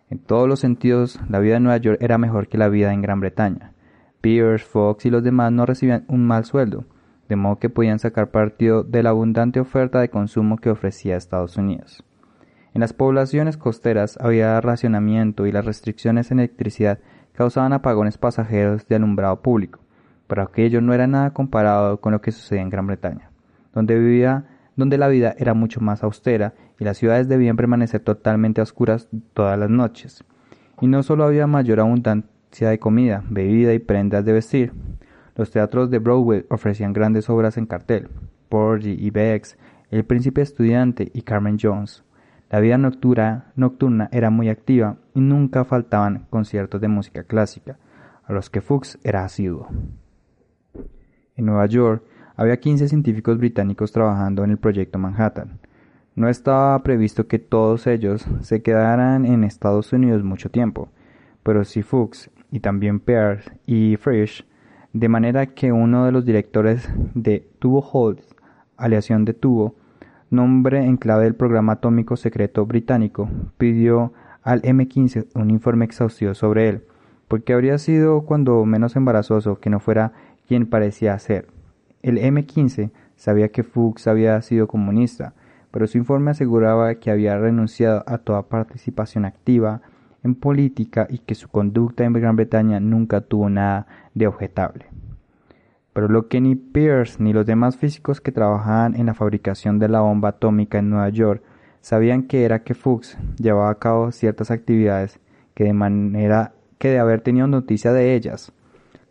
En 0.09 0.18
todos 0.18 0.49
los 0.49 0.61
sentidos, 0.61 1.20
la 1.28 1.38
vida 1.38 1.56
en 1.56 1.62
Nueva 1.62 1.78
York 1.78 1.99
era 2.00 2.18
mejor 2.18 2.49
que 2.49 2.59
la 2.59 2.68
vida 2.68 2.92
en 2.92 3.00
Gran 3.00 3.20
Bretaña. 3.20 3.73
Pierce, 4.20 4.64
Fox 4.64 5.06
y 5.06 5.11
los 5.11 5.23
demás 5.23 5.52
no 5.52 5.66
recibían 5.66 6.04
un 6.09 6.26
mal 6.26 6.44
sueldo, 6.44 6.85
de 7.28 7.37
modo 7.37 7.59
que 7.59 7.70
podían 7.70 7.99
sacar 7.99 8.30
partido 8.30 8.82
de 8.82 9.02
la 9.02 9.11
abundante 9.11 9.61
oferta 9.61 10.00
de 10.00 10.11
consumo 10.11 10.59
que 10.59 10.70
ofrecía 10.70 11.16
Estados 11.16 11.56
Unidos. 11.56 12.04
En 12.75 12.80
las 12.80 12.92
poblaciones 12.92 13.56
costeras 13.56 14.18
había 14.20 14.61
racionamiento 14.61 15.47
y 15.47 15.52
las 15.52 15.64
restricciones 15.64 16.30
en 16.30 16.40
electricidad 16.40 16.99
causaban 17.32 17.73
apagones 17.73 18.18
pasajeros 18.18 18.87
de 18.88 18.97
alumbrado 18.97 19.40
público 19.42 19.80
pero 20.30 20.42
aquello 20.42 20.80
no 20.80 20.94
era 20.94 21.09
nada 21.09 21.32
comparado 21.32 22.00
con 22.00 22.12
lo 22.12 22.20
que 22.20 22.30
sucedía 22.30 22.62
en 22.62 22.70
Gran 22.70 22.87
Bretaña, 22.87 23.32
donde 23.75 23.99
vivía 23.99 24.44
donde 24.80 24.99
la 24.99 25.06
vida 25.06 25.34
era 25.38 25.54
mucho 25.54 25.80
más 25.80 26.02
austera 26.02 26.54
y 26.80 26.84
las 26.84 26.99
ciudades 26.99 27.28
debían 27.28 27.56
permanecer 27.56 28.00
totalmente 28.00 28.60
oscuras 28.60 29.08
todas 29.32 29.56
las 29.56 29.70
noches. 29.70 30.25
Y 30.80 30.88
no 30.88 31.04
solo 31.04 31.25
había 31.25 31.46
mayor 31.46 31.78
abundancia 31.78 32.68
de 32.68 32.80
comida, 32.80 33.22
bebida 33.30 33.72
y 33.72 33.78
prendas 33.78 34.25
de 34.25 34.32
vestir. 34.32 34.72
Los 35.37 35.52
teatros 35.52 35.90
de 35.90 35.99
Broadway 35.99 36.44
ofrecían 36.50 36.92
grandes 36.92 37.30
obras 37.30 37.56
en 37.56 37.66
cartel. 37.66 38.08
Porgy 38.49 38.96
y 38.99 39.10
Bex, 39.10 39.56
El 39.90 40.04
Príncipe 40.04 40.42
Estudiante 40.42 41.10
y 41.14 41.22
Carmen 41.22 41.58
Jones. 41.60 42.02
La 42.50 42.58
vida 42.58 42.76
nocturna, 42.78 43.52
nocturna 43.54 44.08
era 44.10 44.30
muy 44.30 44.49
activa 44.49 44.96
y 45.14 45.20
nunca 45.20 45.64
faltaban 45.64 46.26
conciertos 46.30 46.80
de 46.80 46.88
música 46.88 47.22
clásica, 47.22 47.78
a 48.25 48.32
los 48.32 48.50
que 48.50 48.60
Fuchs 48.60 48.99
era 49.04 49.25
asiduo. 49.25 49.68
En 51.37 51.46
Nueva 51.46 51.66
York 51.66 52.02
había 52.40 52.59
15 52.59 52.88
científicos 52.88 53.37
británicos 53.37 53.92
trabajando 53.92 54.42
en 54.44 54.50
el 54.50 54.56
proyecto 54.56 54.99
Manhattan. 54.99 55.59
No 56.14 56.26
estaba 56.26 56.82
previsto 56.82 57.26
que 57.26 57.38
todos 57.38 57.87
ellos 57.87 58.25
se 58.40 58.62
quedaran 58.62 59.26
en 59.26 59.44
Estados 59.44 59.92
Unidos 59.92 60.25
mucho 60.25 60.50
tiempo, 60.50 60.88
pero 61.42 61.64
sí 61.64 61.82
Fuchs 61.82 62.30
y 62.50 62.61
también 62.61 62.99
Peirce 62.99 63.50
y 63.66 63.97
Frisch, 63.97 64.47
de 64.94 65.09
manera 65.11 65.49
que 65.49 65.70
uno 65.70 66.06
de 66.06 66.12
los 66.12 66.25
directores 66.25 66.88
de 67.12 67.47
Tubo 67.59 67.87
Holds, 67.92 68.35
aleación 68.78 69.26
de 69.26 69.35
tubo, 69.35 69.75
nombre 70.30 70.82
en 70.82 70.97
clave 70.97 71.25
del 71.25 71.35
programa 71.35 71.75
atómico 71.75 72.16
secreto 72.16 72.64
británico, 72.64 73.28
pidió 73.59 74.14
al 74.42 74.62
M15 74.62 75.26
un 75.35 75.50
informe 75.50 75.85
exhaustivo 75.85 76.32
sobre 76.32 76.70
él, 76.70 76.85
porque 77.28 77.52
habría 77.52 77.76
sido 77.76 78.23
cuando 78.23 78.64
menos 78.64 78.97
embarazoso 78.97 79.61
que 79.61 79.68
no 79.68 79.78
fuera 79.78 80.12
quien 80.49 80.64
parecía 80.64 81.18
ser. 81.18 81.60
El 82.02 82.19
M-15 82.19 82.90
sabía 83.16 83.50
que 83.50 83.62
Fuchs 83.62 84.07
había 84.07 84.40
sido 84.42 84.69
comunista, 84.69 85.35
pero 85.71 85.87
su 85.87 85.99
informe 85.99 86.30
aseguraba 86.30 86.95
que 86.95 87.11
había 87.11 87.38
renunciado 87.38 88.02
a 88.07 88.19
toda 88.19 88.49
participación 88.49 89.25
activa 89.25 89.83
en 90.23 90.35
política 90.35 91.07
y 91.09 91.19
que 91.19 91.35
su 91.35 91.49
conducta 91.49 92.04
en 92.04 92.12
Gran 92.12 92.37
Bretaña 92.37 92.80
nunca 92.80 93.21
tuvo 93.21 93.49
nada 93.49 93.87
de 94.14 94.26
objetable. 94.26 94.87
Pero 95.92 96.09
lo 96.09 96.28
que 96.28 96.40
ni 96.40 96.54
Pierce 96.54 97.23
ni 97.23 97.33
los 97.33 97.47
demás 97.47 97.76
físicos 97.76 98.21
que 98.21 98.33
trabajaban 98.33 98.95
en 98.95 99.07
la 99.07 99.14
fabricación 99.14 99.78
de 99.78 99.88
la 99.88 100.00
bomba 100.00 100.30
atómica 100.30 100.78
en 100.78 100.90
Nueva 100.90 101.09
York 101.09 101.42
sabían 101.80 102.25
que 102.25 102.45
era 102.45 102.62
que 102.62 102.75
Fuchs 102.75 103.19
llevaba 103.38 103.71
a 103.71 103.78
cabo 103.78 104.12
ciertas 104.12 104.50
actividades 104.50 105.19
que 105.54 105.64
de 105.64 105.73
manera 105.73 106.54
que 106.78 106.88
de 106.88 106.99
haber 106.99 107.21
tenido 107.21 107.47
noticia 107.47 107.92
de 107.92 108.14
ellas 108.14 108.52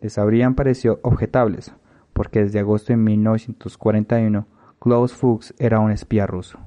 les 0.01 0.17
habrían 0.17 0.55
parecido 0.55 0.99
objetables, 1.03 1.73
porque 2.19 2.41
desde 2.41 2.59
agosto 2.59 2.91
de 2.91 2.97
1941 2.97 4.45
Klaus 4.77 5.13
Fuchs 5.13 5.53
era 5.57 5.79
un 5.79 5.89
espía 5.89 6.27
ruso. 6.27 6.59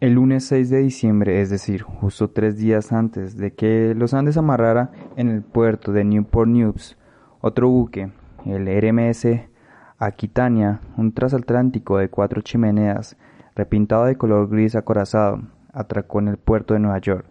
El 0.00 0.16
lunes 0.16 0.44
6 0.44 0.68
de 0.68 0.80
diciembre, 0.80 1.40
es 1.40 1.48
decir, 1.48 1.80
justo 1.80 2.28
tres 2.28 2.58
días 2.58 2.92
antes 2.92 3.38
de 3.38 3.54
que 3.54 3.94
los 3.96 4.12
Andes 4.12 4.36
amarrara 4.36 4.92
en 5.16 5.30
el 5.30 5.40
puerto 5.40 5.92
de 5.92 6.04
Newport 6.04 6.50
News, 6.50 6.98
otro 7.40 7.70
buque, 7.70 8.10
el 8.44 8.66
RMS 8.66 9.48
Aquitania, 9.96 10.82
un 10.98 11.12
transatlántico 11.12 11.96
de 11.96 12.10
cuatro 12.10 12.42
chimeneas, 12.42 13.16
repintado 13.56 14.04
de 14.04 14.18
color 14.18 14.50
gris 14.50 14.76
acorazado, 14.76 15.40
atracó 15.72 16.18
en 16.18 16.28
el 16.28 16.36
puerto 16.36 16.74
de 16.74 16.80
Nueva 16.80 16.98
York. 16.98 17.24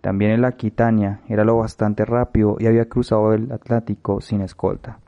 También 0.00 0.30
el 0.30 0.46
Aquitania 0.46 1.20
era 1.28 1.44
lo 1.44 1.58
bastante 1.58 2.06
rápido 2.06 2.56
y 2.58 2.66
había 2.66 2.88
cruzado 2.88 3.34
el 3.34 3.52
Atlántico 3.52 4.22
sin 4.22 4.40
escolta. 4.40 5.00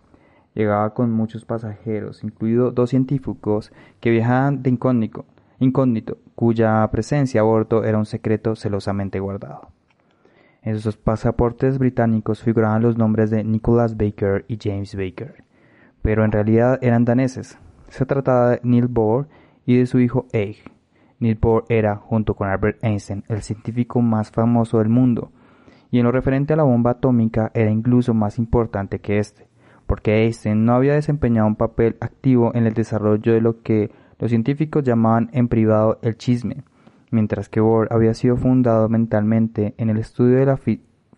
Llegaba 0.54 0.92
con 0.92 1.10
muchos 1.10 1.44
pasajeros, 1.44 2.24
incluidos 2.24 2.74
dos 2.74 2.90
científicos 2.90 3.72
que 4.00 4.10
viajaban 4.10 4.62
de 4.62 4.70
incógnito, 4.70 5.24
incógnito, 5.58 6.18
cuya 6.34 6.86
presencia 6.90 7.40
a 7.40 7.44
bordo 7.44 7.84
era 7.84 7.98
un 7.98 8.06
secreto 8.06 8.54
celosamente 8.54 9.18
guardado. 9.18 9.70
En 10.62 10.78
sus 10.78 10.96
pasaportes 10.96 11.78
británicos 11.78 12.42
figuraban 12.42 12.82
los 12.82 12.96
nombres 12.96 13.30
de 13.30 13.44
Nicholas 13.44 13.96
Baker 13.96 14.44
y 14.46 14.58
James 14.62 14.94
Baker, 14.94 15.42
pero 16.02 16.24
en 16.24 16.32
realidad 16.32 16.78
eran 16.82 17.04
daneses. 17.04 17.58
Se 17.88 18.06
trataba 18.06 18.50
de 18.50 18.60
Neil 18.62 18.88
Bohr 18.88 19.28
y 19.66 19.78
de 19.78 19.86
su 19.86 20.00
hijo 20.00 20.26
Eich. 20.32 20.62
Neil 21.18 21.38
Bohr 21.40 21.64
era, 21.68 21.96
junto 21.96 22.34
con 22.34 22.48
Albert 22.48 22.82
Einstein, 22.84 23.24
el 23.28 23.42
científico 23.42 24.00
más 24.02 24.30
famoso 24.30 24.78
del 24.78 24.88
mundo, 24.88 25.32
y 25.90 25.98
en 25.98 26.04
lo 26.04 26.12
referente 26.12 26.52
a 26.52 26.56
la 26.56 26.62
bomba 26.62 26.92
atómica 26.92 27.50
era 27.54 27.70
incluso 27.70 28.14
más 28.14 28.38
importante 28.38 29.00
que 29.00 29.18
este, 29.18 29.46
porque 29.92 30.22
Einstein 30.22 30.64
no 30.64 30.72
había 30.72 30.94
desempeñado 30.94 31.46
un 31.46 31.56
papel 31.56 31.98
activo 32.00 32.50
en 32.54 32.66
el 32.66 32.72
desarrollo 32.72 33.34
de 33.34 33.42
lo 33.42 33.60
que 33.60 33.90
los 34.18 34.30
científicos 34.30 34.82
llamaban 34.84 35.28
en 35.34 35.48
privado 35.48 35.98
el 36.00 36.16
chisme, 36.16 36.64
mientras 37.10 37.50
que 37.50 37.60
Bohr 37.60 37.88
había 37.90 38.14
sido 38.14 38.38
fundado 38.38 38.88
mentalmente 38.88 39.74
en 39.76 39.90
el 39.90 39.98
estudio 39.98 40.38
de 40.38 40.46
la 40.46 40.58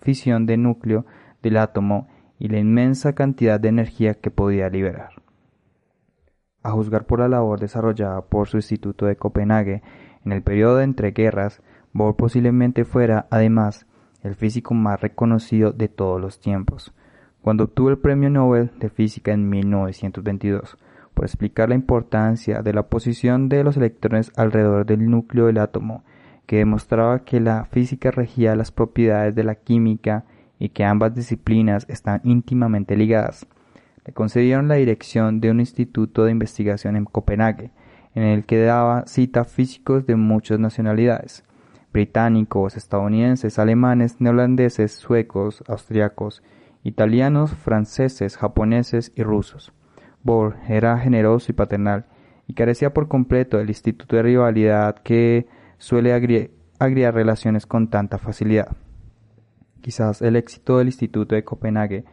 fisión 0.01 0.47
de 0.47 0.57
núcleo 0.57 1.07
del 1.41 1.57
átomo 1.57 2.09
y 2.41 2.49
la 2.49 2.59
inmensa 2.59 3.13
cantidad 3.13 3.61
de 3.61 3.69
energía 3.69 4.15
que 4.15 4.33
podía 4.33 4.69
liberar. 4.69 5.23
A 6.65 6.73
juzgar 6.73 7.07
por 7.07 7.21
la 7.21 7.29
labor 7.29 7.61
desarrollada 7.61 8.23
por 8.23 8.49
su 8.49 8.57
Instituto 8.57 9.07
de 9.07 9.15
Copenhague 9.15 9.83
en 10.25 10.33
el 10.33 10.43
periodo 10.43 10.79
de 10.79 10.85
entreguerras, 10.85 11.63
Bohr 11.93 12.17
posiblemente 12.17 12.85
fuera, 12.85 13.29
además, 13.31 13.87
el 14.25 14.35
físico 14.35 14.75
más 14.75 15.01
reconocido 15.01 15.71
de 15.71 15.87
todos 15.87 16.21
los 16.21 16.41
tiempos, 16.41 16.93
cuando 17.45 17.65
obtuvo 17.65 17.91
el 17.91 17.99
Premio 17.99 18.31
Nobel 18.31 18.71
de 18.81 18.89
Física 18.89 19.31
en 19.31 19.51
1922 19.51 20.79
por 21.13 21.27
explicar 21.27 21.69
la 21.69 21.75
importancia 21.75 22.63
de 22.63 22.73
la 22.73 22.85
posición 22.85 23.51
de 23.51 23.63
los 23.63 23.77
electrones 23.77 24.33
alrededor 24.35 24.87
del 24.87 25.11
núcleo 25.11 25.45
del 25.45 25.59
átomo, 25.59 26.05
que 26.47 26.57
demostraba 26.57 27.19
que 27.27 27.41
la 27.41 27.67
física 27.67 28.11
regía 28.11 28.57
las 28.57 28.73
propiedades 28.73 29.35
de 29.35 29.45
la 29.45 29.57
química 29.57 30.25
y 30.59 30.71
que 30.71 30.85
ambas 30.85 31.15
disciplinas 31.15 31.85
están 31.91 32.23
íntimamente 32.25 32.97
ligadas. 32.97 33.47
Le 34.07 34.15
concedieron 34.15 34.67
la 34.67 34.77
dirección 34.77 35.43
de 35.43 35.51
un 35.51 35.61
instituto 35.61 36.25
de 36.25 36.31
investigación 36.31 36.97
en 36.97 37.05
Copenhague, 37.05 37.73
en 38.15 38.23
el 38.23 38.47
que 38.47 38.63
daba 38.63 39.07
cita 39.07 39.45
físicos 39.45 40.07
de 40.07 40.17
muchas 40.17 40.59
nacionalidades 40.59 41.45
británicos, 41.93 42.77
estadounidenses, 42.77 43.59
alemanes, 43.59 44.17
neerlandeses, 44.19 44.93
suecos, 44.93 45.63
austriacos, 45.69 46.43
italianos, 46.85 47.53
franceses, 47.53 48.37
japoneses 48.37 49.13
y 49.17 49.23
rusos. 49.25 49.73
Bohr 50.23 50.57
era 50.69 50.97
generoso 50.99 51.51
y 51.51 51.55
paternal, 51.55 52.07
y 52.47 52.55
carecía 52.55 52.93
por 52.95 53.09
completo 53.09 53.57
del 53.59 53.69
instituto 53.69 54.17
de 54.17 54.23
rivalidad 54.23 54.97
que 54.97 55.49
suele 55.79 56.13
agriar 56.13 57.15
relaciones 57.15 57.67
con 57.67 57.89
tanta 57.89 58.19
facilidad. 58.19 58.77
Quizás 59.81 60.23
el 60.23 60.37
éxito 60.37 60.79
del 60.79 60.89
Instituto 60.89 61.35
de 61.35 61.45
Copenhague 61.45 62.05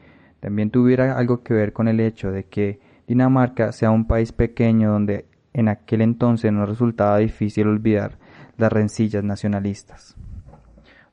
también 0.42 0.72
tuviera 0.72 1.18
algo 1.18 1.42
que 1.44 1.54
ver 1.54 1.72
con 1.72 1.88
el 1.88 2.00
hecho 2.00 2.32
de 2.32 2.46
que 2.46 2.80
Dinamarca 3.08 3.72
sea 3.72 3.92
un 3.92 4.08
país 4.08 4.32
pequeño 4.34 4.92
donde 4.92 5.26
en 5.54 5.70
aquel 5.70 6.02
entonces 6.02 6.52
no 6.52 6.66
resultaba 6.66 7.18
difícil 7.20 7.68
olvidar 7.68 8.18
las 8.58 8.74
rencillas 8.74 9.24
nacionalistas. 9.24 10.16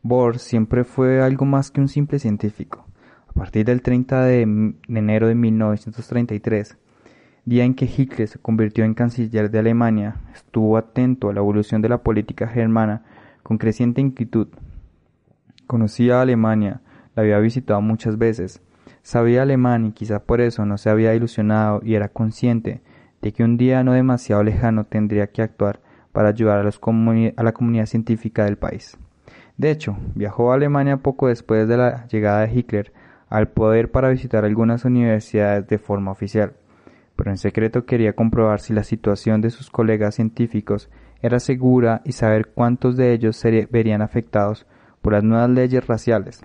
Bohr 0.02 0.38
siempre 0.38 0.84
fue 0.84 1.22
algo 1.22 1.44
más 1.44 1.70
que 1.70 1.80
un 1.80 1.88
simple 1.88 2.18
científico. 2.18 2.87
Partir 3.38 3.64
del 3.64 3.82
30 3.82 4.24
de 4.24 4.42
enero 4.88 5.28
de 5.28 5.36
1933, 5.36 6.76
día 7.44 7.62
en 7.62 7.74
que 7.74 7.84
Hitler 7.84 8.26
se 8.26 8.40
convirtió 8.40 8.84
en 8.84 8.94
canciller 8.94 9.48
de 9.48 9.60
Alemania, 9.60 10.16
estuvo 10.34 10.76
atento 10.76 11.30
a 11.30 11.32
la 11.32 11.38
evolución 11.38 11.80
de 11.80 11.88
la 11.88 12.02
política 12.02 12.48
germana 12.48 13.04
con 13.44 13.56
creciente 13.56 14.00
inquietud. 14.00 14.48
Conocía 15.68 16.18
a 16.18 16.22
Alemania, 16.22 16.80
la 17.14 17.22
había 17.22 17.38
visitado 17.38 17.80
muchas 17.80 18.18
veces, 18.18 18.60
sabía 19.02 19.42
alemán 19.42 19.86
y 19.86 19.92
quizá 19.92 20.18
por 20.18 20.40
eso 20.40 20.66
no 20.66 20.76
se 20.76 20.90
había 20.90 21.14
ilusionado 21.14 21.80
y 21.84 21.94
era 21.94 22.08
consciente 22.08 22.82
de 23.22 23.32
que 23.32 23.44
un 23.44 23.56
día 23.56 23.84
no 23.84 23.92
demasiado 23.92 24.42
lejano 24.42 24.82
tendría 24.82 25.28
que 25.28 25.42
actuar 25.42 25.80
para 26.10 26.30
ayudar 26.30 26.58
a, 26.58 26.64
los 26.64 26.80
a 26.82 27.42
la 27.44 27.52
comunidad 27.52 27.86
científica 27.86 28.46
del 28.46 28.58
país. 28.58 28.98
De 29.56 29.70
hecho, 29.70 29.96
viajó 30.16 30.50
a 30.50 30.56
Alemania 30.56 30.96
poco 30.96 31.28
después 31.28 31.68
de 31.68 31.76
la 31.76 32.08
llegada 32.08 32.44
de 32.44 32.52
Hitler 32.52 32.92
al 33.28 33.48
poder 33.48 33.90
para 33.90 34.10
visitar 34.10 34.44
algunas 34.44 34.84
universidades 34.84 35.66
de 35.66 35.78
forma 35.78 36.10
oficial 36.10 36.54
pero 37.18 37.32
en 37.32 37.36
secreto 37.36 37.84
quería 37.84 38.12
comprobar 38.12 38.60
si 38.60 38.72
la 38.72 38.84
situación 38.84 39.40
de 39.40 39.50
sus 39.50 39.70
colegas 39.70 40.14
científicos 40.14 40.88
era 41.20 41.40
segura 41.40 42.00
y 42.04 42.12
saber 42.12 42.52
cuántos 42.54 42.96
de 42.96 43.12
ellos 43.12 43.34
se 43.34 43.66
verían 43.72 44.02
afectados 44.02 44.66
por 45.02 45.14
las 45.14 45.24
nuevas 45.24 45.50
leyes 45.50 45.84
raciales. 45.84 46.42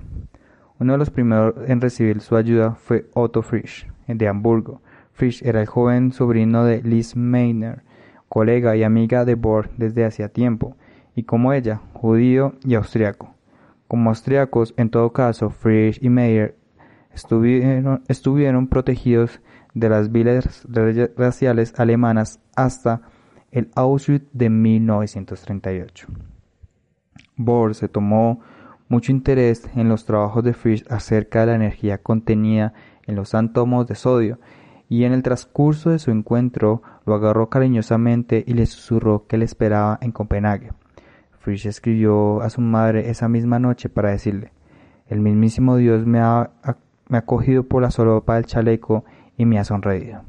Uno 0.79 0.93
de 0.93 0.97
los 0.97 1.11
primeros 1.11 1.53
en 1.67 1.79
recibir 1.79 2.21
su 2.21 2.35
ayuda 2.35 2.71
fue 2.73 3.05
Otto 3.13 3.43
Frisch, 3.43 3.87
de 4.07 4.27
Hamburgo. 4.27 4.81
Frisch 5.11 5.43
era 5.43 5.61
el 5.61 5.67
joven 5.67 6.11
sobrino 6.11 6.65
de 6.65 6.81
Liz 6.81 7.15
Meitner, 7.15 7.83
colega 8.27 8.75
y 8.75 8.81
amiga 8.81 9.25
de 9.25 9.35
Bohr 9.35 9.69
desde 9.77 10.05
hacía 10.05 10.29
tiempo, 10.29 10.75
y 11.15 11.21
como 11.21 11.53
ella, 11.53 11.81
judío 11.93 12.55
y 12.65 12.73
austriaco. 12.73 13.35
Como 13.87 14.09
austriacos, 14.09 14.73
en 14.75 14.89
todo 14.89 15.13
caso, 15.13 15.51
Frisch 15.51 15.99
y 16.01 16.09
Meyer 16.09 16.55
estuvieron, 17.13 18.03
estuvieron 18.07 18.67
protegidos 18.67 19.39
de 19.73 19.89
las 19.89 20.11
viles 20.11 20.67
raciales 21.17 21.73
alemanas 21.77 22.39
hasta 22.55 23.01
el 23.51 23.69
Auschwitz 23.75 24.27
de 24.33 24.49
1938. 24.49 26.07
Bohr 27.35 27.75
se 27.75 27.87
tomó 27.87 28.41
mucho 28.87 29.11
interés 29.11 29.69
en 29.75 29.89
los 29.89 30.05
trabajos 30.05 30.43
de 30.43 30.53
Frisch 30.53 30.85
acerca 30.89 31.41
de 31.41 31.45
la 31.47 31.55
energía 31.55 31.97
contenida 31.97 32.73
en 33.07 33.15
los 33.15 33.33
átomos 33.33 33.87
de 33.87 33.95
sodio, 33.95 34.39
y 34.89 35.05
en 35.05 35.13
el 35.13 35.23
transcurso 35.23 35.89
de 35.89 35.99
su 35.99 36.11
encuentro 36.11 36.83
lo 37.05 37.15
agarró 37.15 37.49
cariñosamente 37.49 38.43
y 38.45 38.53
le 38.53 38.65
susurró 38.65 39.25
que 39.25 39.37
le 39.37 39.45
esperaba 39.45 39.97
en 40.01 40.11
Copenhague. 40.11 40.71
Frisch 41.39 41.65
escribió 41.65 42.41
a 42.41 42.49
su 42.49 42.61
madre 42.61 43.09
esa 43.09 43.27
misma 43.27 43.59
noche 43.59 43.89
para 43.89 44.11
decirle 44.11 44.51
El 45.07 45.19
mismísimo 45.19 45.77
Dios 45.77 46.05
me 46.05 46.19
ha, 46.19 46.51
me 47.13 47.19
ha 47.19 47.25
cogido 47.25 47.61
por 47.61 47.83
la 47.83 47.91
solopa 47.91 48.33
del 48.33 48.47
chaleco 48.47 49.05
y 49.37 49.45
me 49.45 49.59
ha 49.59 49.63
sonreído. 49.63 50.23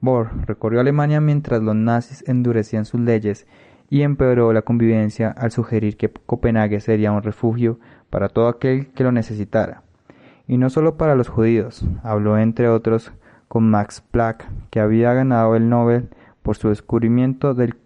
Bohr 0.00 0.30
recorrió 0.48 0.80
Alemania 0.80 1.20
mientras 1.20 1.62
los 1.62 1.76
nazis 1.76 2.24
endurecían 2.26 2.86
sus 2.86 3.00
leyes 3.00 3.46
y 3.88 4.02
empeoró 4.02 4.52
la 4.52 4.62
convivencia 4.62 5.30
al 5.30 5.52
sugerir 5.52 5.96
que 5.96 6.10
Copenhague 6.10 6.80
sería 6.80 7.12
un 7.12 7.22
refugio 7.22 7.78
para 8.10 8.28
todo 8.28 8.48
aquel 8.48 8.88
que 8.88 9.04
lo 9.04 9.12
necesitara. 9.12 9.84
Y 10.48 10.58
no 10.58 10.70
solo 10.70 10.96
para 10.96 11.14
los 11.14 11.28
judíos, 11.28 11.84
habló 12.02 12.36
entre 12.36 12.68
otros 12.68 13.12
con 13.46 13.70
Max 13.70 14.02
Planck, 14.10 14.42
que 14.70 14.80
había 14.80 15.12
ganado 15.12 15.54
el 15.54 15.68
Nobel 15.68 16.08
por 16.42 16.56
su 16.56 16.70
descubrimiento 16.70 17.54
del, 17.54 17.76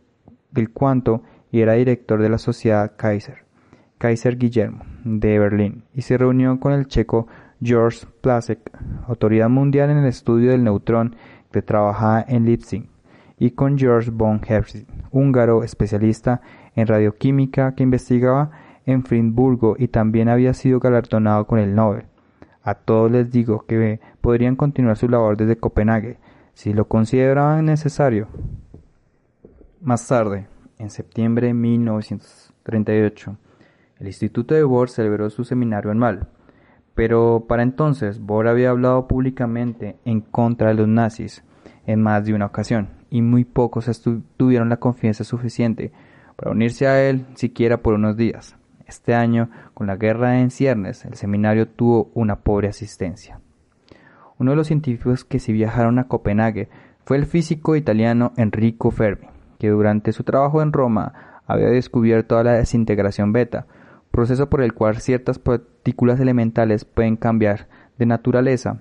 del 0.52 0.70
cuanto 0.70 1.22
y 1.52 1.60
era 1.60 1.74
director 1.74 2.22
de 2.22 2.30
la 2.30 2.38
Sociedad 2.38 2.92
Kaiser, 2.96 3.44
Kaiser 3.98 4.38
Guillermo, 4.38 4.86
de 5.04 5.38
Berlín, 5.38 5.84
y 5.92 6.00
se 6.00 6.16
reunió 6.16 6.58
con 6.60 6.72
el 6.72 6.86
checo 6.86 7.26
George 7.62 8.06
Plasek, 8.20 8.70
autoridad 9.08 9.48
mundial 9.48 9.90
en 9.90 9.98
el 9.98 10.06
estudio 10.06 10.50
del 10.50 10.64
neutrón 10.64 11.16
que 11.50 11.62
trabajaba 11.62 12.24
en 12.28 12.44
Leipzig, 12.44 12.88
y 13.38 13.50
con 13.50 13.78
George 13.78 14.10
von 14.10 14.40
Hertzig, 14.46 14.86
húngaro 15.10 15.62
especialista 15.62 16.40
en 16.74 16.86
radioquímica 16.86 17.74
que 17.74 17.82
investigaba 17.82 18.50
en 18.84 19.04
Friburgo 19.04 19.76
y 19.78 19.88
también 19.88 20.28
había 20.28 20.54
sido 20.54 20.80
galardonado 20.80 21.46
con 21.46 21.58
el 21.58 21.74
Nobel. 21.74 22.04
A 22.62 22.74
todos 22.74 23.10
les 23.10 23.30
digo 23.30 23.64
que 23.66 24.00
podrían 24.20 24.56
continuar 24.56 24.96
su 24.96 25.08
labor 25.08 25.36
desde 25.36 25.56
Copenhague, 25.56 26.18
si 26.54 26.72
lo 26.72 26.86
consideraban 26.88 27.66
necesario. 27.66 28.28
Más 29.80 30.06
tarde, 30.06 30.48
en 30.78 30.90
septiembre 30.90 31.48
de 31.48 31.54
1938, 31.54 33.36
el 33.98 34.06
Instituto 34.06 34.54
de 34.54 34.64
Bohr 34.64 34.90
celebró 34.90 35.30
su 35.30 35.44
seminario 35.44 35.90
anual. 35.90 36.28
Pero 36.96 37.44
para 37.46 37.62
entonces 37.62 38.18
Bohr 38.18 38.48
había 38.48 38.70
hablado 38.70 39.06
públicamente 39.06 39.96
en 40.04 40.22
contra 40.22 40.68
de 40.68 40.74
los 40.74 40.88
nazis 40.88 41.44
en 41.86 42.02
más 42.02 42.24
de 42.24 42.34
una 42.34 42.46
ocasión, 42.46 42.88
y 43.10 43.22
muy 43.22 43.44
pocos 43.44 44.02
tuvieron 44.36 44.70
la 44.70 44.78
confianza 44.78 45.22
suficiente 45.22 45.92
para 46.34 46.50
unirse 46.50 46.88
a 46.88 47.08
él 47.08 47.26
siquiera 47.34 47.76
por 47.76 47.94
unos 47.94 48.16
días. 48.16 48.56
Este 48.86 49.14
año, 49.14 49.50
con 49.74 49.86
la 49.86 49.96
guerra 49.96 50.40
en 50.40 50.50
ciernes, 50.50 51.04
el 51.04 51.14
seminario 51.14 51.68
tuvo 51.68 52.10
una 52.14 52.36
pobre 52.36 52.68
asistencia. 52.68 53.40
Uno 54.38 54.52
de 54.52 54.56
los 54.56 54.66
científicos 54.66 55.24
que 55.24 55.38
sí 55.38 55.52
viajaron 55.52 55.98
a 55.98 56.08
Copenhague 56.08 56.70
fue 57.04 57.18
el 57.18 57.26
físico 57.26 57.76
italiano 57.76 58.32
Enrico 58.36 58.90
Fermi, 58.90 59.26
que 59.58 59.68
durante 59.68 60.12
su 60.12 60.24
trabajo 60.24 60.62
en 60.62 60.72
Roma 60.72 61.40
había 61.46 61.68
descubierto 61.68 62.42
la 62.42 62.52
desintegración 62.52 63.32
beta, 63.32 63.66
proceso 64.10 64.48
por 64.48 64.62
el 64.62 64.74
cual 64.74 64.96
ciertas 64.98 65.38
partículas 65.38 66.20
elementales 66.20 66.84
pueden 66.84 67.16
cambiar 67.16 67.68
de 67.98 68.06
naturaleza. 68.06 68.78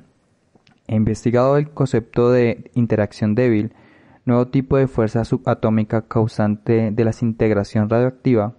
He 0.87 0.95
investigado 0.95 1.57
el 1.57 1.69
concepto 1.69 2.31
de 2.31 2.71
interacción 2.73 3.35
débil, 3.35 3.73
nuevo 4.25 4.47
tipo 4.47 4.77
de 4.77 4.87
fuerza 4.87 5.23
subatómica 5.23 6.07
causante 6.07 6.91
de 6.91 7.03
la 7.03 7.09
desintegración 7.09 7.89
radiactiva 7.89 8.55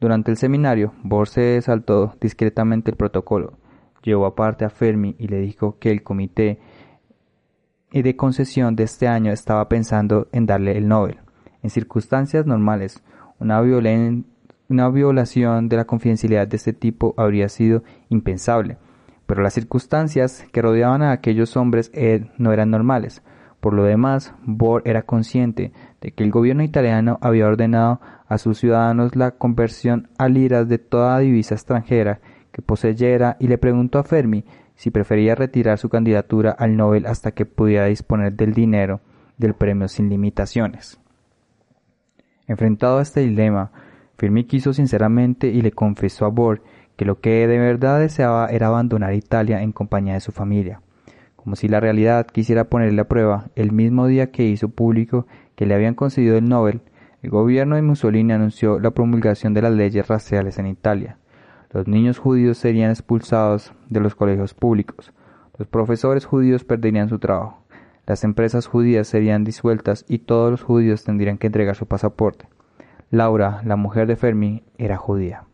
Durante 0.00 0.30
el 0.30 0.36
seminario, 0.36 0.92
Bohr 1.02 1.28
se 1.28 1.60
saltó 1.60 2.14
discretamente 2.20 2.90
el 2.92 2.96
protocolo, 2.96 3.58
llevó 4.02 4.26
aparte 4.26 4.64
a 4.64 4.70
Fermi 4.70 5.16
y 5.18 5.26
le 5.26 5.40
dijo 5.40 5.78
que 5.78 5.90
el 5.90 6.04
comité 6.04 6.60
de 7.92 8.16
concesión 8.16 8.76
de 8.76 8.84
este 8.84 9.08
año 9.08 9.32
estaba 9.32 9.68
pensando 9.68 10.28
en 10.32 10.46
darle 10.46 10.76
el 10.76 10.86
Nobel. 10.88 11.18
En 11.62 11.70
circunstancias 11.70 12.46
normales, 12.46 13.02
una, 13.40 13.60
una 14.68 14.88
violación 14.88 15.68
de 15.68 15.76
la 15.76 15.86
confidencialidad 15.86 16.46
de 16.46 16.56
este 16.56 16.72
tipo 16.72 17.14
habría 17.16 17.48
sido 17.48 17.82
impensable, 18.08 18.76
pero 19.26 19.42
las 19.42 19.54
circunstancias 19.54 20.46
que 20.52 20.62
rodeaban 20.62 21.02
a 21.02 21.12
aquellos 21.12 21.56
hombres 21.56 21.90
eh, 21.94 22.30
no 22.36 22.52
eran 22.52 22.70
normales. 22.70 23.22
Por 23.60 23.74
lo 23.74 23.82
demás, 23.84 24.34
Bohr 24.44 24.82
era 24.84 25.02
consciente 25.02 25.72
de 26.00 26.12
que 26.12 26.22
el 26.22 26.30
gobierno 26.30 26.62
italiano 26.62 27.18
había 27.20 27.46
ordenado 27.46 28.00
a 28.28 28.38
sus 28.38 28.58
ciudadanos 28.58 29.16
la 29.16 29.32
conversión 29.32 30.08
a 30.18 30.28
liras 30.28 30.68
de 30.68 30.78
toda 30.78 31.18
divisa 31.18 31.54
extranjera 31.54 32.20
que 32.52 32.62
poseyera 32.62 33.36
y 33.40 33.48
le 33.48 33.58
preguntó 33.58 33.98
a 33.98 34.04
Fermi 34.04 34.44
si 34.76 34.90
prefería 34.90 35.34
retirar 35.34 35.78
su 35.78 35.88
candidatura 35.88 36.52
al 36.52 36.76
Nobel 36.76 37.06
hasta 37.06 37.32
que 37.32 37.46
pudiera 37.46 37.86
disponer 37.86 38.34
del 38.34 38.52
dinero 38.52 39.00
del 39.38 39.54
premio 39.54 39.88
sin 39.88 40.08
limitaciones. 40.08 41.00
Enfrentado 42.46 42.98
a 42.98 43.02
este 43.02 43.20
dilema, 43.20 43.72
Fermi 44.18 44.44
quiso 44.44 44.74
sinceramente 44.74 45.48
y 45.48 45.62
le 45.62 45.72
confesó 45.72 46.26
a 46.26 46.28
Bohr 46.28 46.62
que 46.96 47.06
lo 47.06 47.20
que 47.20 47.46
de 47.46 47.58
verdad 47.58 48.00
deseaba 48.00 48.48
era 48.48 48.66
abandonar 48.66 49.14
Italia 49.14 49.62
en 49.62 49.72
compañía 49.72 50.14
de 50.14 50.20
su 50.20 50.32
familia 50.32 50.82
como 51.48 51.56
si 51.56 51.66
la 51.66 51.80
realidad 51.80 52.26
quisiera 52.26 52.64
ponerle 52.64 53.00
a 53.00 53.08
prueba, 53.08 53.46
el 53.54 53.72
mismo 53.72 54.06
día 54.06 54.30
que 54.30 54.44
hizo 54.44 54.68
público 54.68 55.26
que 55.54 55.64
le 55.64 55.74
habían 55.74 55.94
concedido 55.94 56.36
el 56.36 56.46
Nobel, 56.46 56.82
el 57.22 57.30
gobierno 57.30 57.76
de 57.76 57.80
Mussolini 57.80 58.34
anunció 58.34 58.78
la 58.80 58.90
promulgación 58.90 59.54
de 59.54 59.62
las 59.62 59.72
leyes 59.72 60.08
raciales 60.08 60.58
en 60.58 60.66
Italia. 60.66 61.16
Los 61.70 61.88
niños 61.88 62.18
judíos 62.18 62.58
serían 62.58 62.90
expulsados 62.90 63.72
de 63.88 64.00
los 64.00 64.14
colegios 64.14 64.52
públicos, 64.52 65.14
los 65.56 65.66
profesores 65.68 66.26
judíos 66.26 66.64
perderían 66.64 67.08
su 67.08 67.18
trabajo, 67.18 67.62
las 68.06 68.24
empresas 68.24 68.66
judías 68.66 69.08
serían 69.08 69.44
disueltas 69.44 70.04
y 70.06 70.18
todos 70.18 70.50
los 70.50 70.62
judíos 70.62 71.04
tendrían 71.04 71.38
que 71.38 71.46
entregar 71.46 71.76
su 71.76 71.86
pasaporte. 71.86 72.46
Laura, 73.10 73.62
la 73.64 73.76
mujer 73.76 74.06
de 74.06 74.16
Fermi, 74.16 74.64
era 74.76 74.98
judía. 74.98 75.44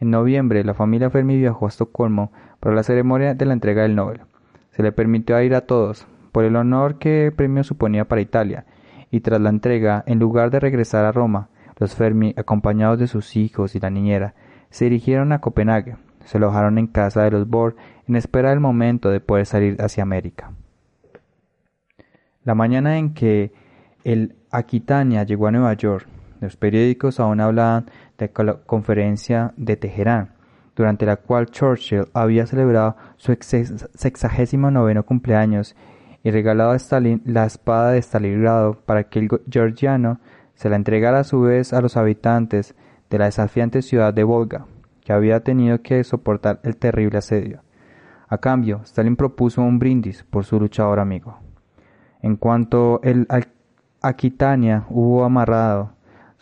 En 0.00 0.10
noviembre, 0.10 0.64
la 0.64 0.72
familia 0.72 1.10
Fermi 1.10 1.36
viajó 1.36 1.66
a 1.66 1.68
Estocolmo 1.68 2.32
para 2.60 2.74
la 2.74 2.82
ceremonia 2.82 3.34
de 3.34 3.44
la 3.44 3.52
entrega 3.52 3.82
del 3.82 3.94
Nobel. 3.94 4.22
Se 4.70 4.82
le 4.82 4.90
permitió 4.90 5.40
ir 5.42 5.54
a 5.54 5.66
todos, 5.66 6.06
por 6.32 6.44
el 6.44 6.56
honor 6.56 6.98
que 6.98 7.26
el 7.26 7.32
premio 7.34 7.62
suponía 7.62 8.06
para 8.06 8.22
Italia, 8.22 8.64
y 9.10 9.20
tras 9.20 9.40
la 9.40 9.50
entrega, 9.50 10.02
en 10.06 10.18
lugar 10.18 10.50
de 10.50 10.60
regresar 10.60 11.04
a 11.04 11.12
Roma, 11.12 11.50
los 11.78 11.94
Fermi, 11.94 12.34
acompañados 12.38 12.98
de 12.98 13.06
sus 13.06 13.36
hijos 13.36 13.74
y 13.74 13.80
la 13.80 13.90
niñera, 13.90 14.34
se 14.70 14.86
dirigieron 14.86 15.32
a 15.32 15.40
Copenhague, 15.40 15.96
se 16.24 16.38
alojaron 16.38 16.78
en 16.78 16.86
casa 16.86 17.22
de 17.22 17.32
los 17.32 17.48
Bohr 17.48 17.76
en 18.08 18.16
espera 18.16 18.48
del 18.48 18.60
momento 18.60 19.10
de 19.10 19.20
poder 19.20 19.44
salir 19.44 19.76
hacia 19.82 20.02
América. 20.02 20.52
La 22.44 22.54
mañana 22.54 22.96
en 22.96 23.12
que 23.12 23.52
el 24.04 24.36
Aquitania 24.50 25.24
llegó 25.24 25.48
a 25.48 25.52
Nueva 25.52 25.74
York, 25.74 26.08
los 26.42 26.56
periódicos 26.56 27.20
aún 27.20 27.40
hablaban 27.40 27.86
de 28.18 28.30
la 28.44 28.54
conferencia 28.54 29.52
de 29.56 29.76
Teherán, 29.76 30.32
durante 30.74 31.06
la 31.06 31.16
cual 31.16 31.46
Churchill 31.46 32.08
había 32.12 32.46
celebrado 32.46 32.96
su 33.16 33.32
sexagésimo 33.94 34.70
noveno 34.70 35.04
cumpleaños 35.04 35.76
y 36.24 36.30
regalado 36.30 36.72
a 36.72 36.76
Stalin 36.76 37.22
la 37.24 37.46
espada 37.46 37.92
de 37.92 38.02
Stalingrado 38.02 38.74
para 38.74 39.04
que 39.04 39.20
el 39.20 39.28
georgiano 39.50 40.20
se 40.54 40.68
la 40.68 40.76
entregara 40.76 41.20
a 41.20 41.24
su 41.24 41.40
vez 41.40 41.72
a 41.72 41.80
los 41.80 41.96
habitantes 41.96 42.74
de 43.08 43.18
la 43.18 43.26
desafiante 43.26 43.82
ciudad 43.82 44.12
de 44.12 44.24
Volga, 44.24 44.66
que 45.04 45.12
había 45.12 45.40
tenido 45.40 45.82
que 45.82 46.02
soportar 46.04 46.60
el 46.64 46.76
terrible 46.76 47.18
asedio. 47.18 47.62
A 48.28 48.38
cambio, 48.38 48.80
Stalin 48.84 49.16
propuso 49.16 49.62
un 49.62 49.78
brindis 49.78 50.24
por 50.24 50.44
su 50.44 50.58
luchador 50.58 50.98
amigo. 50.98 51.38
En 52.20 52.36
cuanto 52.36 53.00
el 53.02 53.26
Aquitania 54.00 54.86
hubo 54.88 55.24
amarrado 55.24 55.92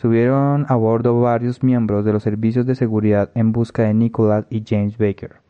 Subieron 0.00 0.64
a 0.70 0.76
bordo 0.76 1.20
varios 1.20 1.62
miembros 1.62 2.06
de 2.06 2.14
los 2.14 2.22
servicios 2.22 2.64
de 2.64 2.74
seguridad 2.74 3.30
en 3.34 3.52
busca 3.52 3.82
de 3.82 3.92
Nicholas 3.92 4.46
y 4.48 4.64
James 4.66 4.96
Baker. 4.96 5.42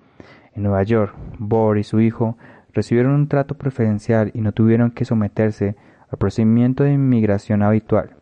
En 0.56 0.64
Nueva 0.64 0.82
York, 0.82 1.14
Bohr 1.38 1.78
y 1.78 1.84
su 1.84 2.00
hijo 2.00 2.36
recibieron 2.72 3.12
un 3.12 3.28
trato 3.28 3.56
preferencial 3.56 4.32
y 4.34 4.40
no 4.40 4.50
tuvieron 4.50 4.90
que 4.90 5.04
someterse 5.04 5.76
al 6.10 6.18
procedimiento 6.18 6.82
de 6.82 6.94
inmigración 6.94 7.62
habitual. 7.62 8.16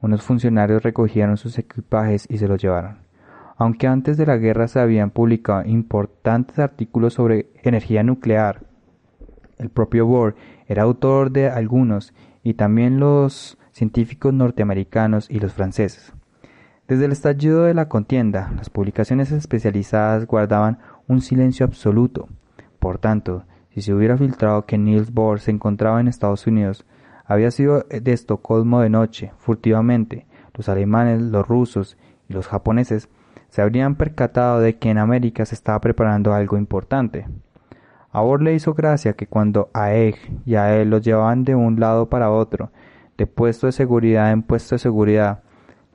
Unos 0.00 0.22
funcionarios 0.22 0.82
recogieron 0.82 1.36
sus 1.36 1.56
equipajes 1.56 2.26
y 2.28 2.38
se 2.38 2.48
los 2.48 2.60
llevaron. 2.60 2.98
Aunque 3.56 3.86
antes 3.86 4.16
de 4.16 4.26
la 4.26 4.38
guerra 4.38 4.66
se 4.66 4.80
habían 4.80 5.10
publicado 5.10 5.64
importantes 5.66 6.58
artículos 6.58 7.14
sobre 7.14 7.46
energía 7.62 8.02
nuclear, 8.02 8.64
el 9.58 9.68
propio 9.68 10.04
Bohr 10.04 10.34
era 10.66 10.82
autor 10.82 11.30
de 11.30 11.48
algunos 11.48 12.12
y 12.42 12.54
también 12.54 12.98
los 12.98 13.56
científicos 13.72 14.32
norteamericanos 14.32 15.30
y 15.30 15.40
los 15.40 15.52
franceses. 15.52 16.12
Desde 16.88 17.04
el 17.04 17.12
estallido 17.12 17.62
de 17.62 17.74
la 17.74 17.88
contienda, 17.88 18.52
las 18.56 18.68
publicaciones 18.68 19.30
especializadas 19.30 20.26
guardaban 20.26 20.78
un 21.06 21.20
silencio 21.20 21.64
absoluto. 21.64 22.28
Por 22.78 22.98
tanto, 22.98 23.44
si 23.70 23.82
se 23.82 23.94
hubiera 23.94 24.16
filtrado 24.16 24.66
que 24.66 24.76
Niels 24.76 25.12
Bohr 25.12 25.38
se 25.38 25.52
encontraba 25.52 26.00
en 26.00 26.08
Estados 26.08 26.46
Unidos, 26.46 26.84
había 27.24 27.52
sido 27.52 27.84
de 27.88 28.12
Estocolmo 28.12 28.80
de 28.80 28.90
noche, 28.90 29.32
furtivamente, 29.38 30.26
los 30.54 30.68
alemanes, 30.68 31.20
los 31.20 31.46
rusos 31.46 31.96
y 32.28 32.32
los 32.32 32.48
japoneses 32.48 33.08
se 33.50 33.62
habrían 33.62 33.96
percatado 33.96 34.60
de 34.60 34.78
que 34.78 34.90
en 34.90 34.98
América 34.98 35.44
se 35.44 35.54
estaba 35.54 35.80
preparando 35.80 36.34
algo 36.34 36.56
importante. 36.56 37.26
A 38.12 38.20
Bohr 38.20 38.42
le 38.42 38.54
hizo 38.54 38.74
gracia 38.74 39.12
que 39.12 39.28
cuando 39.28 39.70
a 39.72 39.92
Egg 39.92 40.16
y 40.44 40.56
a 40.56 40.76
él 40.76 40.90
los 40.90 41.02
llevaban 41.02 41.44
de 41.44 41.54
un 41.54 41.78
lado 41.78 42.08
para 42.08 42.30
otro 42.30 42.70
de 43.20 43.26
puesto 43.26 43.66
de 43.66 43.72
seguridad 43.72 44.32
en 44.32 44.40
puesto 44.40 44.76
de 44.76 44.78
seguridad, 44.78 45.42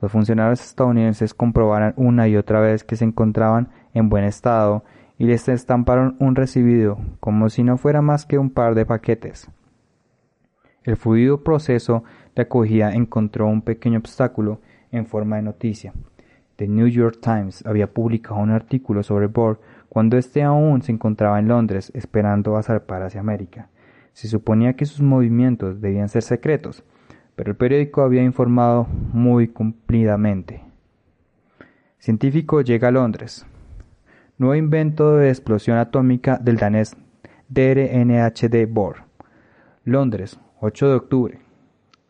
los 0.00 0.12
funcionarios 0.12 0.60
estadounidenses 0.60 1.34
comprobaran 1.34 1.92
una 1.96 2.28
y 2.28 2.36
otra 2.36 2.60
vez 2.60 2.84
que 2.84 2.94
se 2.94 3.04
encontraban 3.04 3.70
en 3.94 4.08
buen 4.08 4.22
estado 4.22 4.84
y 5.18 5.24
les 5.24 5.48
estamparon 5.48 6.14
un 6.20 6.36
recibido, 6.36 6.98
como 7.18 7.48
si 7.48 7.64
no 7.64 7.78
fuera 7.78 8.00
más 8.00 8.26
que 8.26 8.38
un 8.38 8.50
par 8.50 8.76
de 8.76 8.86
paquetes. 8.86 9.50
El 10.84 10.96
fluido 10.96 11.42
proceso 11.42 12.04
de 12.36 12.42
acogida 12.42 12.92
encontró 12.92 13.48
un 13.48 13.62
pequeño 13.62 13.98
obstáculo 13.98 14.60
en 14.92 15.04
forma 15.04 15.34
de 15.34 15.42
noticia. 15.42 15.94
The 16.54 16.68
New 16.68 16.86
York 16.86 17.18
Times 17.20 17.66
había 17.66 17.92
publicado 17.92 18.36
un 18.36 18.50
artículo 18.50 19.02
sobre 19.02 19.26
Bohr 19.26 19.60
cuando 19.88 20.16
éste 20.16 20.44
aún 20.44 20.80
se 20.82 20.92
encontraba 20.92 21.40
en 21.40 21.48
Londres 21.48 21.90
esperando 21.92 22.56
a 22.56 22.62
zarpar 22.62 23.02
hacia 23.02 23.18
América. 23.18 23.68
Se 24.12 24.28
suponía 24.28 24.76
que 24.76 24.86
sus 24.86 25.02
movimientos 25.02 25.80
debían 25.80 26.08
ser 26.08 26.22
secretos, 26.22 26.84
pero 27.36 27.50
el 27.50 27.56
periódico 27.56 28.02
había 28.02 28.22
informado 28.22 28.88
muy 29.12 29.48
cumplidamente. 29.48 30.62
Científico 31.98 32.62
llega 32.62 32.88
a 32.88 32.92
Londres. 32.92 33.46
Nuevo 34.38 34.54
invento 34.54 35.16
de 35.16 35.28
explosión 35.28 35.78
atómica 35.78 36.38
del 36.38 36.56
danés 36.56 36.96
DRNHD 37.48 38.66
Bohr. 38.68 39.04
Londres, 39.84 40.40
8 40.60 40.88
de 40.88 40.94
octubre. 40.94 41.38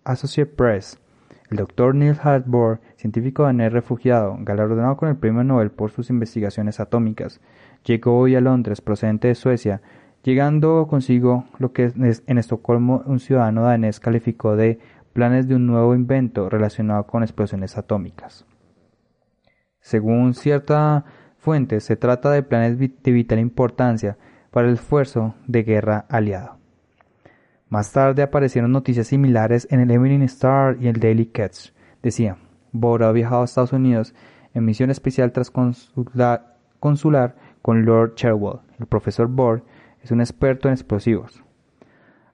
Associate 0.05 0.51
Press. 0.51 0.99
El 1.51 1.59
doctor 1.59 1.95
Neil 1.95 2.17
Hart 2.23 2.45
Bohr, 2.47 2.81
científico 2.97 3.45
danés 3.45 3.73
refugiado, 3.73 4.37
galardonado 4.41 4.97
con 4.97 5.09
el 5.09 5.17
premio 5.17 5.45
Nobel 5.45 5.71
por 5.71 5.91
sus 5.91 6.11
investigaciones 6.11 6.81
atómicas, 6.81 7.41
llegó 7.85 8.19
hoy 8.19 8.35
a 8.35 8.41
Londres 8.41 8.81
procedente 8.81 9.29
de 9.29 9.37
Suecia, 9.37 9.81
llegando 10.25 10.89
consigo 10.89 11.45
lo 11.59 11.73
que 11.73 11.93
en 11.95 12.39
Estocolmo 12.39 13.05
un 13.07 13.21
ciudadano 13.21 13.63
danés 13.63 14.01
calificó 14.01 14.57
de 14.57 14.81
planes 15.17 15.49
de 15.49 15.55
un 15.55 15.67
nuevo 15.67 15.95
invento 15.95 16.51
relacionado 16.51 17.07
con 17.07 17.23
explosiones 17.23 17.79
atómicas. 17.79 18.45
Según 19.81 20.35
cierta 20.35 21.07
fuente, 21.39 21.81
se 21.81 21.97
trata 21.97 22.31
de 22.31 22.43
planes 22.43 22.79
de 22.79 23.13
vital 23.13 23.39
importancia 23.39 24.19
para 24.51 24.69
el 24.69 24.75
esfuerzo 24.75 25.35
de 25.47 25.63
guerra 25.63 26.05
aliado. 26.11 26.59
Más 27.71 27.93
tarde 27.93 28.23
aparecieron 28.23 28.73
noticias 28.73 29.07
similares 29.07 29.67
en 29.71 29.81
el 29.81 29.91
Evening 29.91 30.21
Star 30.21 30.77
y 30.79 30.89
el 30.89 31.01
Daily 31.01 31.25
Catch. 31.25 31.71
Decía, 32.03 32.37
Bohr 32.73 33.05
ha 33.05 33.13
viajado 33.13 33.41
a 33.41 33.47
Estados 33.47 33.73
Unidos 33.73 34.15
en 34.53 34.67
misión 34.67 34.91
especial 34.91 35.33
transconsular 35.33 36.59
consular 36.79 37.37
con 37.63 37.87
Lord 37.87 38.17
Cherwell. 38.17 38.61
El 38.79 38.85
profesor 38.85 39.29
Bohr 39.29 39.65
es 40.03 40.11
un 40.11 40.21
experto 40.21 40.69
en 40.69 40.75
explosivos. 40.75 41.43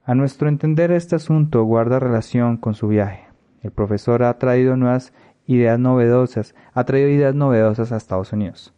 A 0.05 0.15
nuestro 0.15 0.49
entender 0.49 0.91
este 0.91 1.15
asunto 1.15 1.63
guarda 1.63 1.97
relación 1.97 2.57
con 2.57 2.73
su 2.73 2.89
viaje. 2.89 3.25
El 3.61 3.71
profesor 3.71 4.23
ha 4.23 4.37
traído 4.37 4.75
nuevas 4.75 5.13
ideas 5.45 5.79
novedosas, 5.79 6.55
ha 6.73 6.83
traído 6.83 7.07
ideas 7.07 7.33
novedosas 7.33 7.93
a 7.93 7.95
Estados 7.95 8.33
Unidos. 8.33 8.73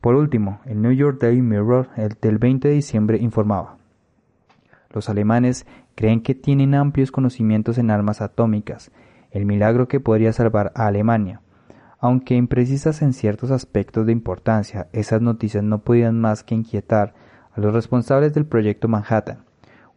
Por 0.00 0.14
último, 0.14 0.60
el 0.64 0.80
New 0.80 0.92
York 0.92 1.18
Daily 1.20 1.42
Mirror 1.42 1.88
el 1.96 2.16
del 2.20 2.38
20 2.38 2.68
de 2.68 2.74
diciembre 2.74 3.18
informaba. 3.18 3.76
Los 4.92 5.08
alemanes 5.08 5.66
creen 5.96 6.22
que 6.22 6.36
tienen 6.36 6.76
amplios 6.76 7.10
conocimientos 7.10 7.76
en 7.78 7.90
armas 7.90 8.20
atómicas, 8.20 8.92
el 9.32 9.46
milagro 9.46 9.88
que 9.88 9.98
podría 9.98 10.32
salvar 10.32 10.70
a 10.76 10.86
Alemania. 10.86 11.40
Aunque 11.98 12.36
imprecisas 12.36 13.02
en 13.02 13.14
ciertos 13.14 13.50
aspectos 13.50 14.06
de 14.06 14.12
importancia, 14.12 14.86
esas 14.92 15.22
noticias 15.22 15.64
no 15.64 15.80
podían 15.80 16.20
más 16.20 16.44
que 16.44 16.54
inquietar 16.54 17.14
a 17.52 17.60
los 17.60 17.74
responsables 17.74 18.32
del 18.32 18.46
proyecto 18.46 18.86
Manhattan. 18.86 19.51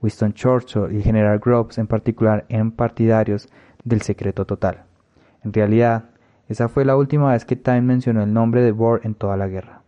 Winston 0.06 0.34
Churchill 0.34 0.92
y 0.92 0.98
el 0.98 1.04
general 1.04 1.40
Groves 1.40 1.78
en 1.78 1.88
particular 1.88 2.46
eran 2.48 2.72
partidarios 2.72 3.50
del 3.84 4.02
secreto 4.02 4.46
total. 4.46 4.84
En 5.44 5.52
realidad, 5.52 6.06
esa 6.48 6.70
fue 6.70 6.86
la 6.86 6.96
última 6.96 7.32
vez 7.32 7.44
que 7.44 7.56
Time 7.56 7.82
mencionó 7.82 8.24
el 8.24 8.32
nombre 8.32 8.62
de 8.62 8.72
Bohr 8.72 9.02
en 9.04 9.16
toda 9.16 9.36
la 9.36 9.48
guerra. 9.48 9.82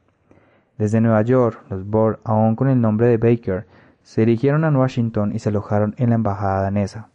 Desde 0.77 1.01
Nueva 1.01 1.21
York, 1.21 1.63
los 1.69 1.85
Bohr, 1.85 2.19
aún 2.23 2.55
con 2.55 2.67
el 2.67 2.81
nombre 2.81 3.07
de 3.07 3.17
Baker, 3.17 3.65
se 4.03 4.21
dirigieron 4.21 4.65
a 4.65 4.69
Washington 4.71 5.35
y 5.35 5.39
se 5.39 5.49
alojaron 5.49 5.95
en 5.97 6.09
la 6.09 6.15
embajada 6.15 6.63
danesa 6.63 7.09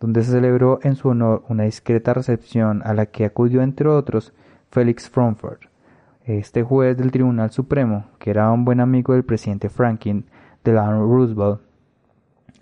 donde 0.00 0.22
se 0.22 0.32
celebró 0.32 0.78
en 0.82 0.96
su 0.96 1.08
honor 1.08 1.44
una 1.48 1.64
discreta 1.64 2.14
recepción 2.14 2.82
a 2.84 2.94
la 2.94 3.06
que 3.06 3.24
acudió 3.24 3.62
entre 3.62 3.88
otros 3.88 4.32
Felix 4.70 5.08
Frankfurt, 5.08 5.62
este 6.24 6.62
juez 6.62 6.96
del 6.96 7.12
Tribunal 7.12 7.50
Supremo, 7.50 8.06
que 8.18 8.30
era 8.30 8.50
un 8.50 8.64
buen 8.64 8.80
amigo 8.80 9.14
del 9.14 9.24
presidente 9.24 9.68
Franklin 9.68 10.26
Delano 10.64 11.06
Roosevelt, 11.06 11.60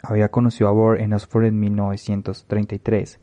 había 0.06 0.30
conocido 0.30 0.68
a 0.68 0.72
Bohr 0.72 1.00
en 1.00 1.12
Oxford 1.12 1.44
en 1.44 1.58
1933 1.60 3.20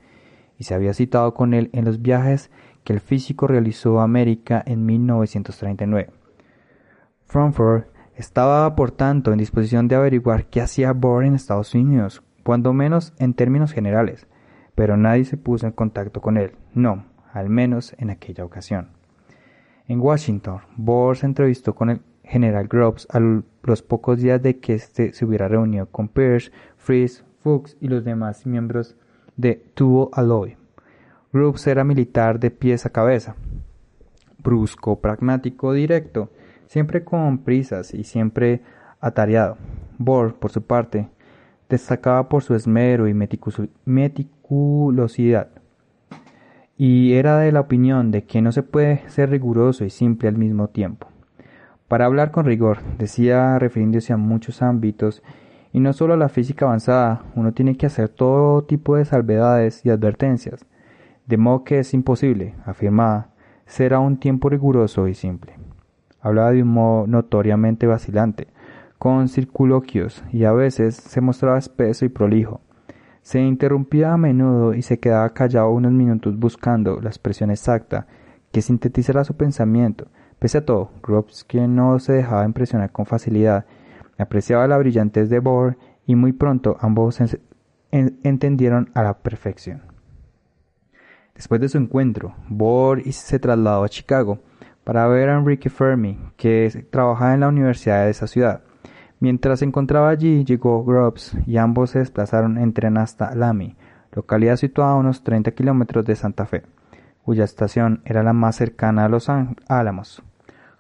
y 0.58 0.64
se 0.64 0.74
había 0.74 0.94
citado 0.94 1.34
con 1.34 1.54
él 1.54 1.70
en 1.74 1.86
los 1.86 2.02
viajes 2.02 2.52
que 2.84 2.94
el 2.94 3.00
físico 3.00 3.48
realizó 3.48 4.00
a 4.00 4.04
América 4.04 4.64
en 4.66 4.86
1939. 4.86 6.12
Frankfurt 7.26 7.88
estaba, 8.16 8.76
por 8.76 8.92
tanto, 8.92 9.32
en 9.32 9.40
disposición 9.40 9.88
de 9.88 9.96
averiguar 9.96 10.46
qué 10.46 10.62
hacía 10.62 10.94
Bohr 10.94 11.24
en 11.24 11.36
Estados 11.36 11.74
Unidos, 11.74 12.24
cuando 12.44 12.74
menos 12.74 13.14
en 13.18 13.34
términos 13.34 13.72
generales, 13.72 14.28
pero 14.76 14.98
nadie 14.98 15.26
se 15.26 15.38
puso 15.38 15.66
en 15.66 15.74
contacto 15.74 16.22
con 16.22 16.38
él, 16.38 16.56
no, 16.74 17.06
al 17.34 17.50
menos 17.50 17.96
en 17.98 18.10
aquella 18.10 18.46
ocasión. 18.46 18.90
En 19.88 20.00
Washington, 20.00 20.62
Bohr 20.78 21.18
se 21.18 21.26
entrevistó 21.26 21.74
con 21.74 21.90
el 21.90 22.02
general 22.24 22.68
Groves 22.68 23.08
a 23.12 23.20
los 23.20 23.82
pocos 23.82 24.20
días 24.22 24.42
de 24.42 24.60
que 24.60 24.74
éste 24.74 25.14
se 25.14 25.26
hubiera 25.26 25.48
reunido 25.48 25.88
con 25.88 26.08
Pierce, 26.08 26.52
Fries, 26.82 27.24
Fuchs 27.44 27.78
y 27.80 27.88
los 27.88 28.04
demás 28.04 28.48
miembros 28.48 28.96
de 29.38 29.64
Tuvo 29.76 30.10
Alloy. 30.14 30.58
Groves 31.32 31.66
era 31.68 31.84
militar 31.84 32.40
de 32.40 32.50
pies 32.50 32.88
a 32.88 32.90
cabeza, 32.90 33.36
brusco, 34.40 35.00
pragmático, 35.00 35.74
directo, 35.74 36.32
siempre 36.66 37.04
con 37.04 37.38
prisas 37.40 37.94
y 37.94 38.04
siempre 38.04 38.62
atareado. 39.00 39.58
Bohr, 40.00 40.34
por 40.34 40.52
su 40.52 40.64
parte, 40.64 41.08
destacaba 41.70 42.28
por 42.28 42.42
su 42.44 42.56
esmero 42.56 43.08
y 43.08 43.14
meticulosidad, 43.86 45.50
y 46.78 47.14
era 47.14 47.38
de 47.38 47.52
la 47.52 47.60
opinión 47.62 48.10
de 48.10 48.24
que 48.24 48.42
no 48.42 48.52
se 48.52 48.64
puede 48.64 49.08
ser 49.08 49.30
riguroso 49.30 49.86
y 49.86 49.92
simple 49.92 50.28
al 50.28 50.38
mismo 50.38 50.68
tiempo. 50.70 51.08
Para 51.88 52.06
hablar 52.06 52.32
con 52.32 52.46
rigor, 52.46 52.80
decía 52.98 53.60
refiriéndose 53.60 54.14
a 54.14 54.18
muchos 54.18 54.64
ámbitos, 54.64 55.22
y 55.74 55.80
no 55.80 55.94
solo 55.94 56.18
la 56.18 56.30
física 56.30 56.66
avanzada, 56.66 57.24
uno 57.36 57.54
tiene 57.54 57.78
que 57.78 57.86
hacer 57.86 58.10
todo 58.10 58.64
tipo 58.64 58.96
de 58.96 59.06
salvedades 59.06 59.86
y 59.86 59.90
advertencias, 59.90 60.66
de 61.28 61.38
modo 61.38 61.64
que 61.64 61.80
es 61.80 61.94
imposible, 61.94 62.56
afirmaba, 62.66 63.30
ser 63.66 63.94
a 63.94 64.00
un 64.00 64.18
tiempo 64.18 64.50
riguroso 64.50 65.08
y 65.08 65.14
simple. 65.14 65.54
Hablaba 66.20 66.52
de 66.52 66.62
un 66.64 66.70
modo 66.70 67.08
notoriamente 67.08 67.88
vacilante, 67.88 68.48
con 68.98 69.30
circunloquios 69.30 70.24
y 70.32 70.44
a 70.44 70.52
veces 70.52 70.96
se 70.96 71.22
mostraba 71.22 71.58
espeso 71.58 72.06
y 72.06 72.10
prolijo. 72.10 72.62
Se 73.24 73.40
interrumpía 73.40 74.14
a 74.14 74.18
menudo 74.18 74.74
y 74.74 74.82
se 74.82 75.00
quedaba 75.00 75.30
callado 75.30 75.72
unos 75.72 75.92
minutos 75.92 76.38
buscando 76.38 77.00
la 77.02 77.10
expresión 77.10 77.50
exacta 77.50 78.08
que 78.52 78.62
sintetizara 78.62 79.24
su 79.24 79.36
pensamiento. 79.36 80.08
Pese 80.38 80.60
a 80.60 80.66
todo, 80.66 80.92
que 81.48 81.68
no 81.68 81.98
se 82.00 82.14
dejaba 82.14 82.46
impresionar 82.46 82.92
con 82.92 83.06
facilidad, 83.06 83.66
apreciaba 84.22 84.68
la 84.68 84.78
brillantez 84.78 85.30
de 85.30 85.40
Bohr 85.40 85.78
y 86.06 86.16
muy 86.16 86.34
pronto 86.34 86.78
ambos 86.80 87.20
entendieron 87.92 88.90
a 88.94 89.04
la 89.04 89.18
perfección. 89.20 89.84
Después 91.36 91.62
de 91.62 91.70
su 91.70 91.78
encuentro, 91.78 92.36
Bohr 92.50 93.02
se 93.12 93.40
trasladó 93.40 93.84
a 93.84 93.90
Chicago 93.90 94.40
para 94.84 95.08
ver 95.08 95.30
a 95.30 95.38
Enrique 95.38 95.70
Fermi, 95.70 96.20
que 96.38 96.86
trabajaba 96.90 97.34
en 97.34 97.40
la 97.42 97.48
universidad 97.48 98.06
de 98.06 98.12
esa 98.12 98.28
ciudad. 98.28 98.62
Mientras 99.20 99.60
se 99.60 99.66
encontraba 99.66 100.10
allí, 100.10 100.44
llegó 100.44 100.84
Grubbs 100.84 101.38
y 101.46 101.58
ambos 101.58 101.92
se 101.92 102.00
desplazaron 102.00 102.58
en 102.58 102.74
tren 102.74 102.98
hasta 102.98 103.36
Lamy, 103.36 103.76
localidad 104.12 104.56
situada 104.56 104.94
a 104.94 104.96
unos 104.96 105.24
30 105.24 105.52
kilómetros 105.52 106.06
de 106.06 106.16
Santa 106.16 106.46
Fe, 106.46 106.64
cuya 107.24 107.44
estación 107.44 108.02
era 108.06 108.24
la 108.24 108.34
más 108.34 108.56
cercana 108.56 109.06
a 109.06 109.10
Los 109.10 109.30
Álamos. 109.68 110.24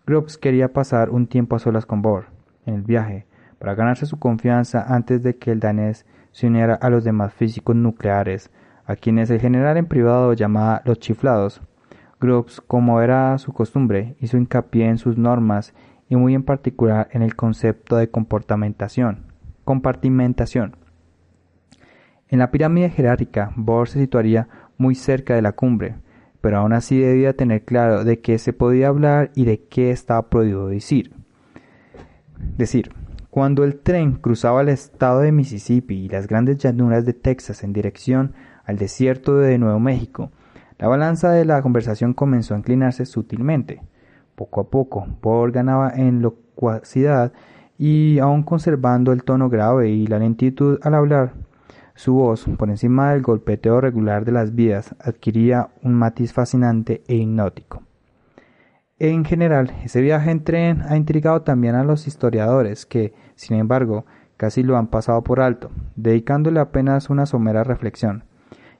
Grubbs 0.08 0.38
quería 0.38 0.74
pasar 0.74 1.12
un 1.12 1.28
tiempo 1.28 1.56
a 1.56 1.60
solas 1.60 1.86
con 1.86 2.02
Bohr 2.02 2.26
en 2.66 2.74
el 2.74 2.82
viaje, 2.82 3.28
para 3.62 3.76
ganarse 3.76 4.08
su 4.08 4.18
confianza 4.18 4.84
antes 4.88 5.22
de 5.22 5.36
que 5.36 5.52
el 5.52 5.60
danés 5.60 6.08
se 6.32 6.48
uniera 6.48 6.74
a 6.74 6.90
los 6.90 7.04
demás 7.04 7.32
físicos 7.32 7.76
nucleares, 7.76 8.50
a 8.86 8.96
quienes 8.96 9.30
el 9.30 9.40
general 9.40 9.78
en 9.78 9.86
privado 9.86 10.34
llamaba 10.34 10.82
los 10.84 10.98
chiflados. 10.98 11.62
Grubbs, 12.20 12.60
como 12.60 13.02
era 13.02 13.38
su 13.38 13.54
costumbre, 13.54 14.16
hizo 14.20 14.38
hincapié 14.38 14.88
en 14.88 14.98
sus 14.98 15.16
normas 15.16 15.76
y 16.10 16.16
muy 16.16 16.34
en 16.34 16.42
particular 16.42 17.08
en 17.12 17.22
el 17.22 17.36
concepto 17.36 17.98
de 17.98 18.10
comportamentación, 18.10 19.28
compartimentación. 19.64 20.76
En 22.30 22.40
la 22.40 22.50
pirámide 22.50 22.90
jerárquica, 22.90 23.52
Bohr 23.56 23.88
se 23.88 24.00
situaría 24.00 24.48
muy 24.80 24.96
cerca 24.96 25.36
de 25.36 25.44
la 25.44 25.52
cumbre, 25.52 25.98
pero 26.42 26.58
aún 26.58 26.74
así 26.74 26.98
debía 26.98 27.36
tener 27.36 27.64
claro 27.64 28.06
de 28.06 28.22
qué 28.22 28.40
se 28.40 28.54
podía 28.54 28.88
hablar 28.88 29.30
y 29.36 29.46
de 29.46 29.62
qué 29.62 29.92
estaba 29.92 30.32
prohibido 30.32 30.68
decir. 30.68 31.14
Decir, 32.58 32.92
cuando 33.32 33.64
el 33.64 33.80
tren 33.80 34.18
cruzaba 34.18 34.62
el 34.62 34.68
estado 34.68 35.22
de 35.22 35.32
Mississippi 35.32 35.96
y 35.96 36.10
las 36.10 36.28
grandes 36.28 36.58
llanuras 36.58 37.06
de 37.06 37.14
Texas 37.14 37.64
en 37.64 37.72
dirección 37.72 38.34
al 38.66 38.78
desierto 38.78 39.38
de 39.38 39.58
Nuevo 39.58 39.80
México, 39.80 40.32
la 40.78 40.90
balanza 40.90 41.32
de 41.32 41.46
la 41.46 41.62
conversación 41.62 42.14
comenzó 42.14 42.54
a 42.54 42.58
inclinarse 42.58 43.06
sutilmente. 43.06 43.82
Poco 44.36 44.60
a 44.60 44.70
poco, 44.70 45.08
Paul 45.22 45.54
ganaba 45.54 45.92
en 45.96 46.22
locuacidad 46.22 47.32
y 47.78 48.20
aun 48.20 48.44
conservando 48.44 49.14
el 49.14 49.24
tono 49.24 49.50
grave 49.50 49.90
y 49.90 50.08
la 50.08 50.20
lentitud 50.20 50.80
al 50.82 50.96
hablar, 50.96 51.34
su 51.96 52.14
voz, 52.14 52.46
por 52.58 52.70
encima 52.70 53.14
del 53.14 53.22
golpeteo 53.22 53.80
regular 53.80 54.26
de 54.26 54.34
las 54.34 54.56
vías, 54.56 54.94
adquiría 55.00 55.70
un 55.84 55.94
matiz 55.94 56.34
fascinante 56.34 57.02
e 57.08 57.16
hipnótico. 57.16 57.84
En 59.04 59.26
general, 59.26 59.74
ese 59.84 60.00
viaje 60.00 60.30
en 60.30 60.44
tren 60.44 60.84
ha 60.88 60.96
intrigado 60.96 61.42
también 61.42 61.74
a 61.74 61.84
los 61.84 62.06
historiadores 62.06 62.86
que, 62.86 63.16
sin 63.34 63.58
embargo, 63.58 64.06
casi 64.38 64.62
lo 64.62 64.78
han 64.78 64.86
pasado 64.86 65.24
por 65.24 65.40
alto, 65.40 65.72
dedicándole 65.96 66.60
apenas 66.60 67.10
una 67.10 67.26
somera 67.26 67.64
reflexión. 67.64 68.26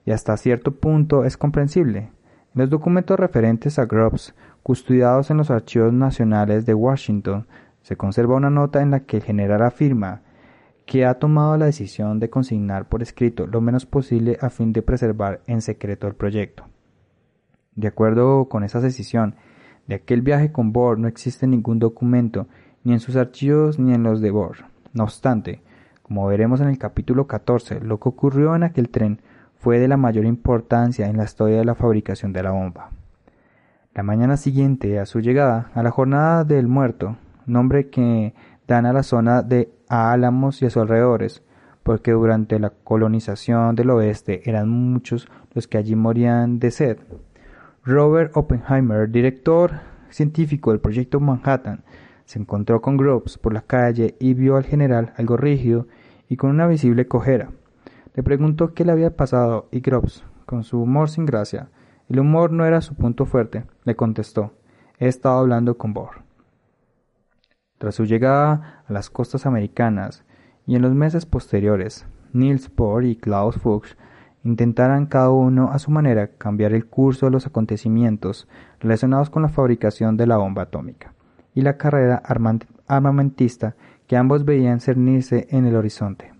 Y 0.06 0.12
hasta 0.12 0.38
cierto 0.38 0.76
punto 0.76 1.26
es 1.26 1.38
comprensible. 1.38 2.12
En 2.54 2.62
los 2.62 2.70
documentos 2.70 3.20
referentes 3.20 3.80
a 3.80 3.86
Grubbs 3.86 4.36
custodiados 4.62 5.32
en 5.32 5.38
los 5.38 5.50
archivos 5.50 5.92
nacionales 5.92 6.68
de 6.68 6.76
Washington, 6.76 7.48
se 7.82 7.96
conserva 7.96 8.36
una 8.36 8.52
nota 8.52 8.84
en 8.84 8.92
la 8.92 9.00
que 9.00 9.18
el 9.18 9.24
general 9.24 9.64
afirma 9.64 10.22
que 10.86 11.04
ha 11.04 11.16
tomado 11.16 11.58
la 11.58 11.66
decisión 11.66 12.20
de 12.20 12.30
consignar 12.30 12.88
por 12.90 13.02
escrito 13.02 13.48
lo 13.48 13.60
menos 13.60 13.88
posible 13.88 14.38
a 14.40 14.52
fin 14.52 14.72
de 14.72 14.84
preservar 14.84 15.42
en 15.48 15.64
secreto 15.64 16.06
el 16.06 16.14
proyecto. 16.14 16.66
De 17.74 17.88
acuerdo 17.88 18.50
con 18.50 18.64
esa 18.64 18.82
decisión, 18.82 19.36
de 19.88 19.96
aquel 19.96 20.22
viaje 20.22 20.52
con 20.52 20.72
Bohr 20.72 20.98
no 20.98 21.08
existe 21.08 21.48
ningún 21.48 21.80
documento, 21.80 22.48
ni 22.84 22.94
en 22.94 23.00
sus 23.00 23.16
archivos 23.16 23.80
ni 23.80 23.94
en 23.94 24.04
los 24.04 24.22
de 24.22 24.32
Bohr. 24.32 24.66
No 24.94 25.04
obstante, 25.04 25.62
como 26.02 26.28
veremos 26.28 26.62
en 26.62 26.68
el 26.68 26.78
capítulo 26.78 27.28
14, 27.28 27.80
lo 27.80 28.00
que 28.00 28.10
ocurrió 28.10 28.56
en 28.56 28.64
aquel 28.64 28.90
tren 28.90 29.22
fue 29.60 29.80
de 29.80 29.88
la 29.88 29.98
mayor 29.98 30.26
importancia 30.26 31.08
en 31.08 31.18
la 31.18 31.24
historia 31.24 31.58
de 31.58 31.66
la 31.66 31.76
fabricación 31.76 32.34
de 32.34 32.44
la 32.44 32.52
bomba. 32.52 32.90
La 33.94 34.04
mañana 34.04 34.38
siguiente 34.38 35.00
a 35.00 35.06
su 35.06 35.20
llegada 35.20 35.70
a 35.74 35.84
la 35.84 35.92
Jornada 35.92 36.44
del 36.44 36.68
Muerto, 36.68 37.18
nombre 37.46 37.90
que 37.90 38.34
dan 38.68 38.86
a 38.86 38.94
la 38.94 39.04
zona 39.04 39.42
de 39.44 39.72
Álamos 39.88 40.62
y 40.62 40.66
a 40.66 40.70
sus 40.70 40.82
alrededores, 40.82 41.44
porque 41.84 42.12
durante 42.12 42.60
la 42.60 42.70
colonización 42.70 43.76
del 43.76 43.90
oeste 43.90 44.50
eran 44.50 44.70
muchos 44.70 45.28
los 45.54 45.68
que 45.68 45.78
allí 45.78 45.96
morían 45.96 46.60
de 46.60 46.72
sed. 46.72 46.98
Robert 47.84 48.38
Oppenheimer, 48.38 49.10
director 49.10 49.80
científico 50.10 50.70
del 50.70 50.80
proyecto 50.80 51.20
Manhattan, 51.20 51.84
se 52.26 52.38
encontró 52.38 52.80
con 52.80 52.96
Groves 52.96 53.40
por 53.40 53.54
la 53.54 53.62
calle 53.62 54.16
y 54.20 54.36
vio 54.36 54.56
al 54.56 54.66
general 54.66 55.14
algo 55.18 55.36
rígido 55.36 55.88
y 56.30 56.38
con 56.38 56.52
una 56.52 56.68
visible 56.68 57.08
cojera. 57.08 57.50
Le 58.14 58.22
preguntó 58.22 58.76
qué 58.76 58.86
le 58.86 58.92
había 58.92 59.16
pasado 59.16 59.68
y 59.72 59.80
Groves, 59.80 60.24
con 60.46 60.64
su 60.64 60.80
humor 60.80 61.10
sin 61.10 61.26
gracia, 61.26 61.70
el 62.08 62.20
humor 62.20 62.52
no 62.52 62.66
era 62.66 62.82
su 62.82 62.94
punto 62.94 63.26
fuerte, 63.26 63.66
le 63.84 63.96
contestó. 63.96 64.54
He 65.00 65.08
estado 65.08 65.40
hablando 65.40 65.78
con 65.78 65.94
Bohr. 65.94 66.22
Tras 67.80 67.96
su 67.96 68.06
llegada 68.06 68.84
a 68.88 68.94
las 68.94 69.10
costas 69.10 69.48
americanas 69.48 70.24
y 70.68 70.76
en 70.76 70.84
los 70.84 70.94
meses 70.94 71.26
posteriores, 71.26 72.06
Niels 72.32 72.70
Bohr 72.76 73.06
y 73.06 73.16
Klaus 73.16 73.56
Fuchs 73.56 73.98
intentaran 74.44 75.06
cada 75.06 75.30
uno 75.30 75.72
a 75.72 75.80
su 75.80 75.92
manera 75.92 76.28
cambiar 76.38 76.74
el 76.74 76.86
curso 76.86 77.26
de 77.26 77.32
los 77.32 77.46
acontecimientos 77.46 78.48
relacionados 78.80 79.30
con 79.30 79.44
la 79.44 79.50
fabricación 79.50 80.18
de 80.18 80.28
la 80.28 80.38
bomba 80.38 80.64
atómica 80.64 81.14
y 81.54 81.62
la 81.62 81.78
carrera 81.78 82.22
armamentista 82.88 83.76
que 84.08 84.18
ambos 84.18 84.46
veían 84.46 84.80
cernirse 84.80 85.48
en 85.52 85.66
el 85.66 85.76
horizonte. 85.76 86.34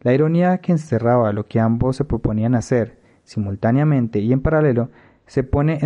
La 0.00 0.12
ironía 0.12 0.58
que 0.58 0.72
encerraba 0.72 1.32
lo 1.32 1.46
que 1.46 1.60
ambos 1.60 1.96
se 1.96 2.04
proponían 2.04 2.54
hacer, 2.54 2.98
simultáneamente 3.24 4.18
y 4.18 4.32
en 4.32 4.40
paralelo, 4.40 4.90
se 5.26 5.42
pone 5.42 5.80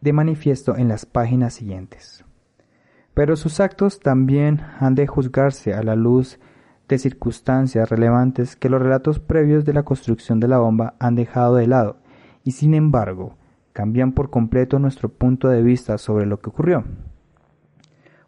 de 0.00 0.12
manifiesto 0.12 0.76
en 0.76 0.88
las 0.88 1.06
páginas 1.06 1.54
siguientes. 1.54 2.24
Pero 3.14 3.36
sus 3.36 3.60
actos 3.60 4.00
también 4.00 4.60
han 4.80 4.94
de 4.94 5.06
juzgarse 5.06 5.72
a 5.74 5.82
la 5.82 5.94
luz 5.94 6.38
de 6.88 6.98
circunstancias 6.98 7.88
relevantes 7.88 8.56
que 8.56 8.68
los 8.68 8.80
relatos 8.80 9.18
previos 9.18 9.64
de 9.64 9.72
la 9.72 9.82
construcción 9.82 10.40
de 10.40 10.48
la 10.48 10.58
bomba 10.58 10.94
han 10.98 11.14
dejado 11.14 11.56
de 11.56 11.66
lado, 11.66 11.96
y 12.42 12.52
sin 12.52 12.74
embargo 12.74 13.36
cambian 13.72 14.12
por 14.12 14.30
completo 14.30 14.78
nuestro 14.78 15.08
punto 15.08 15.48
de 15.48 15.62
vista 15.62 15.98
sobre 15.98 16.26
lo 16.26 16.40
que 16.40 16.50
ocurrió. 16.50 16.84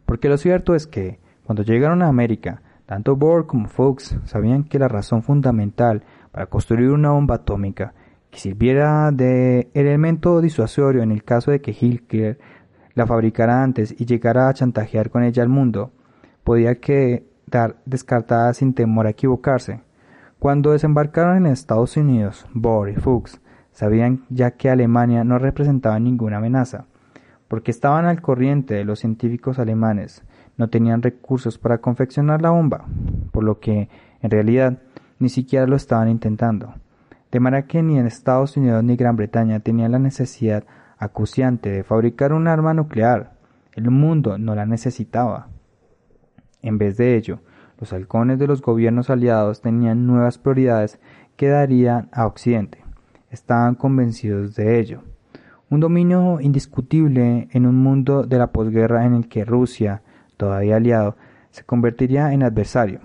Porque 0.05 0.29
lo 0.29 0.37
cierto 0.37 0.75
es 0.75 0.87
que, 0.87 1.19
cuando 1.45 1.63
llegaron 1.63 2.01
a 2.01 2.07
América, 2.07 2.61
tanto 2.85 3.15
Bohr 3.15 3.45
como 3.45 3.67
Fuchs 3.67 4.17
sabían 4.25 4.63
que 4.63 4.79
la 4.79 4.87
razón 4.87 5.23
fundamental 5.23 6.03
para 6.31 6.47
construir 6.47 6.91
una 6.91 7.11
bomba 7.11 7.35
atómica 7.35 7.93
que 8.29 8.39
sirviera 8.39 9.11
de 9.11 9.69
elemento 9.73 10.41
disuasorio 10.41 11.01
en 11.01 11.11
el 11.11 11.23
caso 11.23 11.51
de 11.51 11.61
que 11.61 11.75
Hitler 11.79 12.39
la 12.93 13.05
fabricara 13.05 13.63
antes 13.63 13.93
y 13.97 14.05
llegara 14.05 14.49
a 14.49 14.53
chantajear 14.53 15.09
con 15.11 15.23
ella 15.23 15.43
al 15.43 15.49
mundo, 15.49 15.91
podía 16.43 16.79
quedar 17.49 17.77
descartada 17.85 18.53
sin 18.53 18.73
temor 18.73 19.07
a 19.07 19.11
equivocarse. 19.11 19.81
Cuando 20.39 20.71
desembarcaron 20.71 21.37
en 21.37 21.47
Estados 21.47 21.97
Unidos, 21.97 22.45
Bohr 22.53 22.89
y 22.89 22.95
Fuchs 22.95 23.41
sabían 23.71 24.25
ya 24.29 24.51
que 24.51 24.69
Alemania 24.69 25.23
no 25.23 25.39
representaba 25.39 25.99
ninguna 25.99 26.37
amenaza, 26.37 26.85
porque 27.47 27.71
estaban 27.71 28.05
al 28.05 28.21
corriente 28.21 28.73
de 28.75 28.85
los 28.85 28.99
científicos 28.99 29.59
alemanes, 29.59 30.23
no 30.57 30.69
tenían 30.69 31.01
recursos 31.01 31.57
para 31.57 31.79
confeccionar 31.79 32.41
la 32.41 32.49
bomba, 32.51 32.85
por 33.31 33.43
lo 33.43 33.59
que, 33.59 33.89
en 34.21 34.31
realidad, 34.31 34.79
ni 35.19 35.29
siquiera 35.29 35.67
lo 35.67 35.75
estaban 35.75 36.09
intentando 36.09 36.73
de 37.31 37.39
manera 37.39 37.67
que 37.67 37.83
ni 37.83 37.97
en 37.97 38.07
Estados 38.07 38.57
Unidos 38.57 38.83
ni 38.83 38.95
Gran 38.95 39.15
Bretaña 39.15 39.59
tenían 39.59 39.91
la 39.91 39.99
necesidad 39.99 40.63
acuciante 40.97 41.69
de 41.69 41.83
fabricar 41.83 42.33
un 42.33 42.47
arma 42.47 42.73
nuclear. 42.73 43.33
El 43.73 43.91
mundo 43.91 44.37
no 44.37 44.55
la 44.55 44.65
necesitaba. 44.65 45.49
En 46.61 46.77
vez 46.77 46.97
de 46.97 47.15
ello, 47.15 47.39
los 47.79 47.93
halcones 47.93 48.39
de 48.39 48.47
los 48.47 48.61
gobiernos 48.61 49.09
aliados 49.09 49.61
tenían 49.61 50.07
nuevas 50.07 50.37
prioridades 50.37 50.99
que 51.35 51.47
darían 51.47 52.09
a 52.11 52.25
Occidente. 52.25 52.83
Estaban 53.29 53.75
convencidos 53.75 54.55
de 54.55 54.79
ello. 54.79 55.03
Un 55.69 55.79
dominio 55.79 56.39
indiscutible 56.39 57.49
en 57.51 57.65
un 57.65 57.75
mundo 57.75 58.23
de 58.23 58.37
la 58.37 58.51
posguerra 58.51 59.05
en 59.05 59.13
el 59.13 59.27
que 59.27 59.45
Rusia, 59.45 60.01
todavía 60.37 60.77
aliado, 60.77 61.17
se 61.51 61.63
convertiría 61.63 62.33
en 62.33 62.43
adversario. 62.43 63.01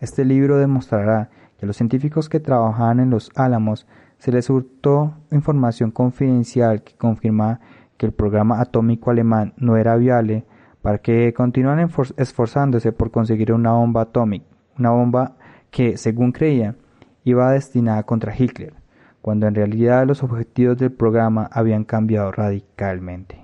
Este 0.00 0.24
libro 0.24 0.58
demostrará 0.58 1.30
a 1.62 1.66
los 1.66 1.76
científicos 1.76 2.28
que 2.28 2.40
trabajaban 2.40 3.00
en 3.00 3.10
los 3.10 3.30
Álamos 3.34 3.86
se 4.20 4.32
les 4.32 4.50
hurtó 4.50 5.14
información 5.30 5.90
confidencial 5.90 6.82
que 6.82 6.94
confirma 6.94 7.60
que 7.96 8.06
el 8.06 8.12
programa 8.12 8.60
atómico 8.60 9.10
alemán 9.10 9.54
no 9.56 9.76
era 9.78 9.96
viable 9.96 10.44
para 10.82 10.98
que 10.98 11.32
continuaran 11.34 11.90
esforzándose 12.16 12.92
por 12.92 13.10
conseguir 13.10 13.52
una 13.52 13.72
bomba 13.72 14.02
atómica, 14.02 14.46
una 14.78 14.90
bomba 14.90 15.36
que, 15.70 15.96
según 15.96 16.32
creían, 16.32 16.76
iba 17.24 17.52
destinada 17.52 18.02
contra 18.04 18.34
Hitler, 18.36 18.74
cuando 19.20 19.46
en 19.46 19.54
realidad 19.54 20.06
los 20.06 20.22
objetivos 20.22 20.78
del 20.78 20.92
programa 20.92 21.48
habían 21.52 21.84
cambiado 21.84 22.32
radicalmente. 22.32 23.40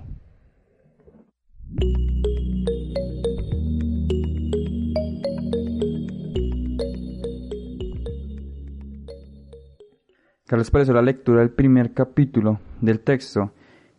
¿Qué 10.47 10.55
les 10.55 10.71
pareció 10.71 10.93
la 10.93 11.01
lectura 11.01 11.41
del 11.41 11.49
primer 11.49 11.93
capítulo 11.93 12.59
del 12.79 13.01
texto? 13.01 13.51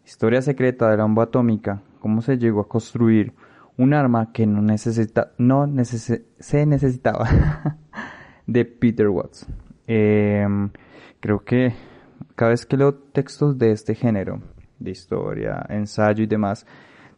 Historia 0.07 0.41
secreta 0.41 0.91
de 0.91 0.97
la 0.97 1.03
bomba 1.03 1.25
atómica, 1.25 1.83
cómo 1.99 2.23
se 2.23 2.39
llegó 2.39 2.61
a 2.61 2.69
construir 2.69 3.35
un 3.77 3.95
arma 3.95 4.33
que 4.33 4.47
no, 4.47 4.61
necesita, 4.61 5.33
no 5.39 5.67
se 5.85 6.67
necesitaba 6.67 7.29
de 8.47 8.65
Peter 8.65 9.09
Watts. 9.09 9.47
Em, 9.87 10.71
creo 11.21 11.45
que 11.45 11.75
cada 12.35 12.51
vez 12.51 12.67
que 12.67 12.77
leo 12.77 12.95
textos 12.95 13.57
de 13.59 13.73
este 13.73 13.95
género, 13.95 14.41
de 14.79 14.91
historia, 14.91 15.65
ensayo 15.69 16.25
y 16.25 16.27
demás, 16.27 16.67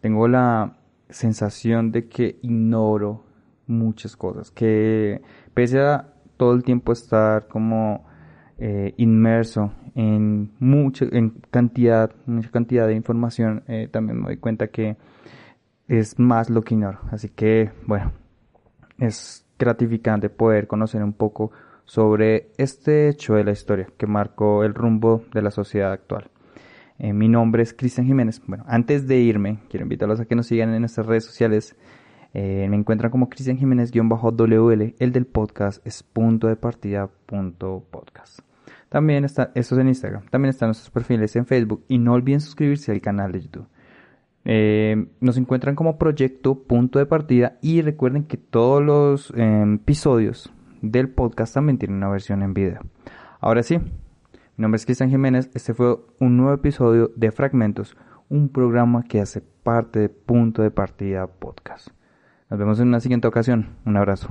tengo 0.00 0.28
la 0.28 0.76
sensación 1.08 1.90
de 1.92 2.08
que 2.08 2.38
ignoro 2.42 3.24
muchas 3.66 4.16
cosas, 4.16 4.50
que 4.50 5.22
pese 5.54 5.80
a 5.80 6.12
todo 6.36 6.54
el 6.54 6.62
tiempo 6.62 6.92
estar 6.92 7.48
como 7.48 8.06
eh, 8.62 8.92
inmerso 8.98 9.72
en 9.94 10.50
mucha 10.58 11.06
en 11.12 11.30
cantidad, 11.50 12.12
mucha 12.26 12.50
cantidad 12.50 12.86
de 12.86 12.92
información, 12.92 13.62
eh, 13.68 13.88
también 13.90 14.20
me 14.20 14.26
doy 14.26 14.36
cuenta 14.36 14.66
que 14.66 14.98
es 15.88 16.18
más 16.18 16.50
lo 16.50 16.60
que 16.60 16.74
ignoro. 16.74 17.00
Así 17.10 17.30
que, 17.30 17.70
bueno, 17.86 18.12
es 18.98 19.46
gratificante 19.58 20.28
poder 20.28 20.66
conocer 20.66 21.02
un 21.02 21.14
poco 21.14 21.52
sobre 21.86 22.50
este 22.58 23.08
hecho 23.08 23.34
de 23.34 23.44
la 23.44 23.52
historia 23.52 23.88
que 23.96 24.06
marcó 24.06 24.62
el 24.62 24.74
rumbo 24.74 25.24
de 25.32 25.40
la 25.40 25.50
sociedad 25.50 25.90
actual. 25.90 26.30
Eh, 26.98 27.14
mi 27.14 27.28
nombre 27.28 27.62
es 27.62 27.72
Cristian 27.72 28.06
Jiménez. 28.06 28.42
Bueno, 28.46 28.64
antes 28.68 29.06
de 29.08 29.20
irme, 29.20 29.60
quiero 29.70 29.84
invitarlos 29.84 30.20
a 30.20 30.26
que 30.26 30.36
nos 30.36 30.46
sigan 30.46 30.74
en 30.74 30.80
nuestras 30.80 31.06
redes 31.06 31.24
sociales. 31.24 31.76
me 32.34 32.76
encuentran 32.76 33.10
como 33.10 33.30
Cristian 33.30 33.56
Jiménez-WL. 33.56 34.96
El 34.98 35.12
del 35.12 35.24
podcast 35.24 35.84
es 35.86 36.02
punto 36.02 36.46
de 36.46 36.56
partida 36.56 37.08
punto 37.26 37.82
podcast. 37.90 38.49
También 38.88 39.24
está, 39.24 39.52
esto 39.54 39.74
es 39.74 39.80
en 39.80 39.88
Instagram. 39.88 40.26
También 40.30 40.50
están 40.50 40.68
nuestros 40.68 40.90
perfiles 40.90 41.34
en 41.36 41.46
Facebook. 41.46 41.84
Y 41.88 41.98
no 41.98 42.12
olviden 42.12 42.40
suscribirse 42.40 42.92
al 42.92 43.00
canal 43.00 43.32
de 43.32 43.40
YouTube. 43.42 43.66
Eh, 44.44 45.06
nos 45.20 45.36
encuentran 45.36 45.74
como 45.74 45.98
proyecto 45.98 46.62
punto 46.62 46.98
de 46.98 47.06
partida 47.06 47.58
y 47.60 47.82
recuerden 47.82 48.24
que 48.24 48.38
todos 48.38 48.82
los 48.82 49.32
em, 49.36 49.74
episodios 49.74 50.50
del 50.80 51.10
podcast 51.10 51.54
también 51.54 51.78
tienen 51.78 51.98
una 51.98 52.08
versión 52.08 52.42
en 52.42 52.54
video. 52.54 52.80
Ahora 53.40 53.62
sí, 53.62 53.78
mi 53.78 54.62
nombre 54.62 54.76
es 54.76 54.86
Cristian 54.86 55.10
Jiménez, 55.10 55.50
este 55.54 55.74
fue 55.74 55.98
un 56.20 56.36
nuevo 56.38 56.54
episodio 56.54 57.12
de 57.16 57.30
Fragmentos, 57.32 57.96
un 58.30 58.48
programa 58.48 59.02
que 59.02 59.20
hace 59.20 59.40
parte 59.40 59.98
de 59.98 60.08
Punto 60.08 60.62
de 60.62 60.70
Partida 60.70 61.26
Podcast. 61.26 61.88
Nos 62.48 62.58
vemos 62.58 62.80
en 62.80 62.88
una 62.88 63.00
siguiente 63.00 63.28
ocasión, 63.28 63.76
un 63.84 63.96
abrazo. 63.96 64.28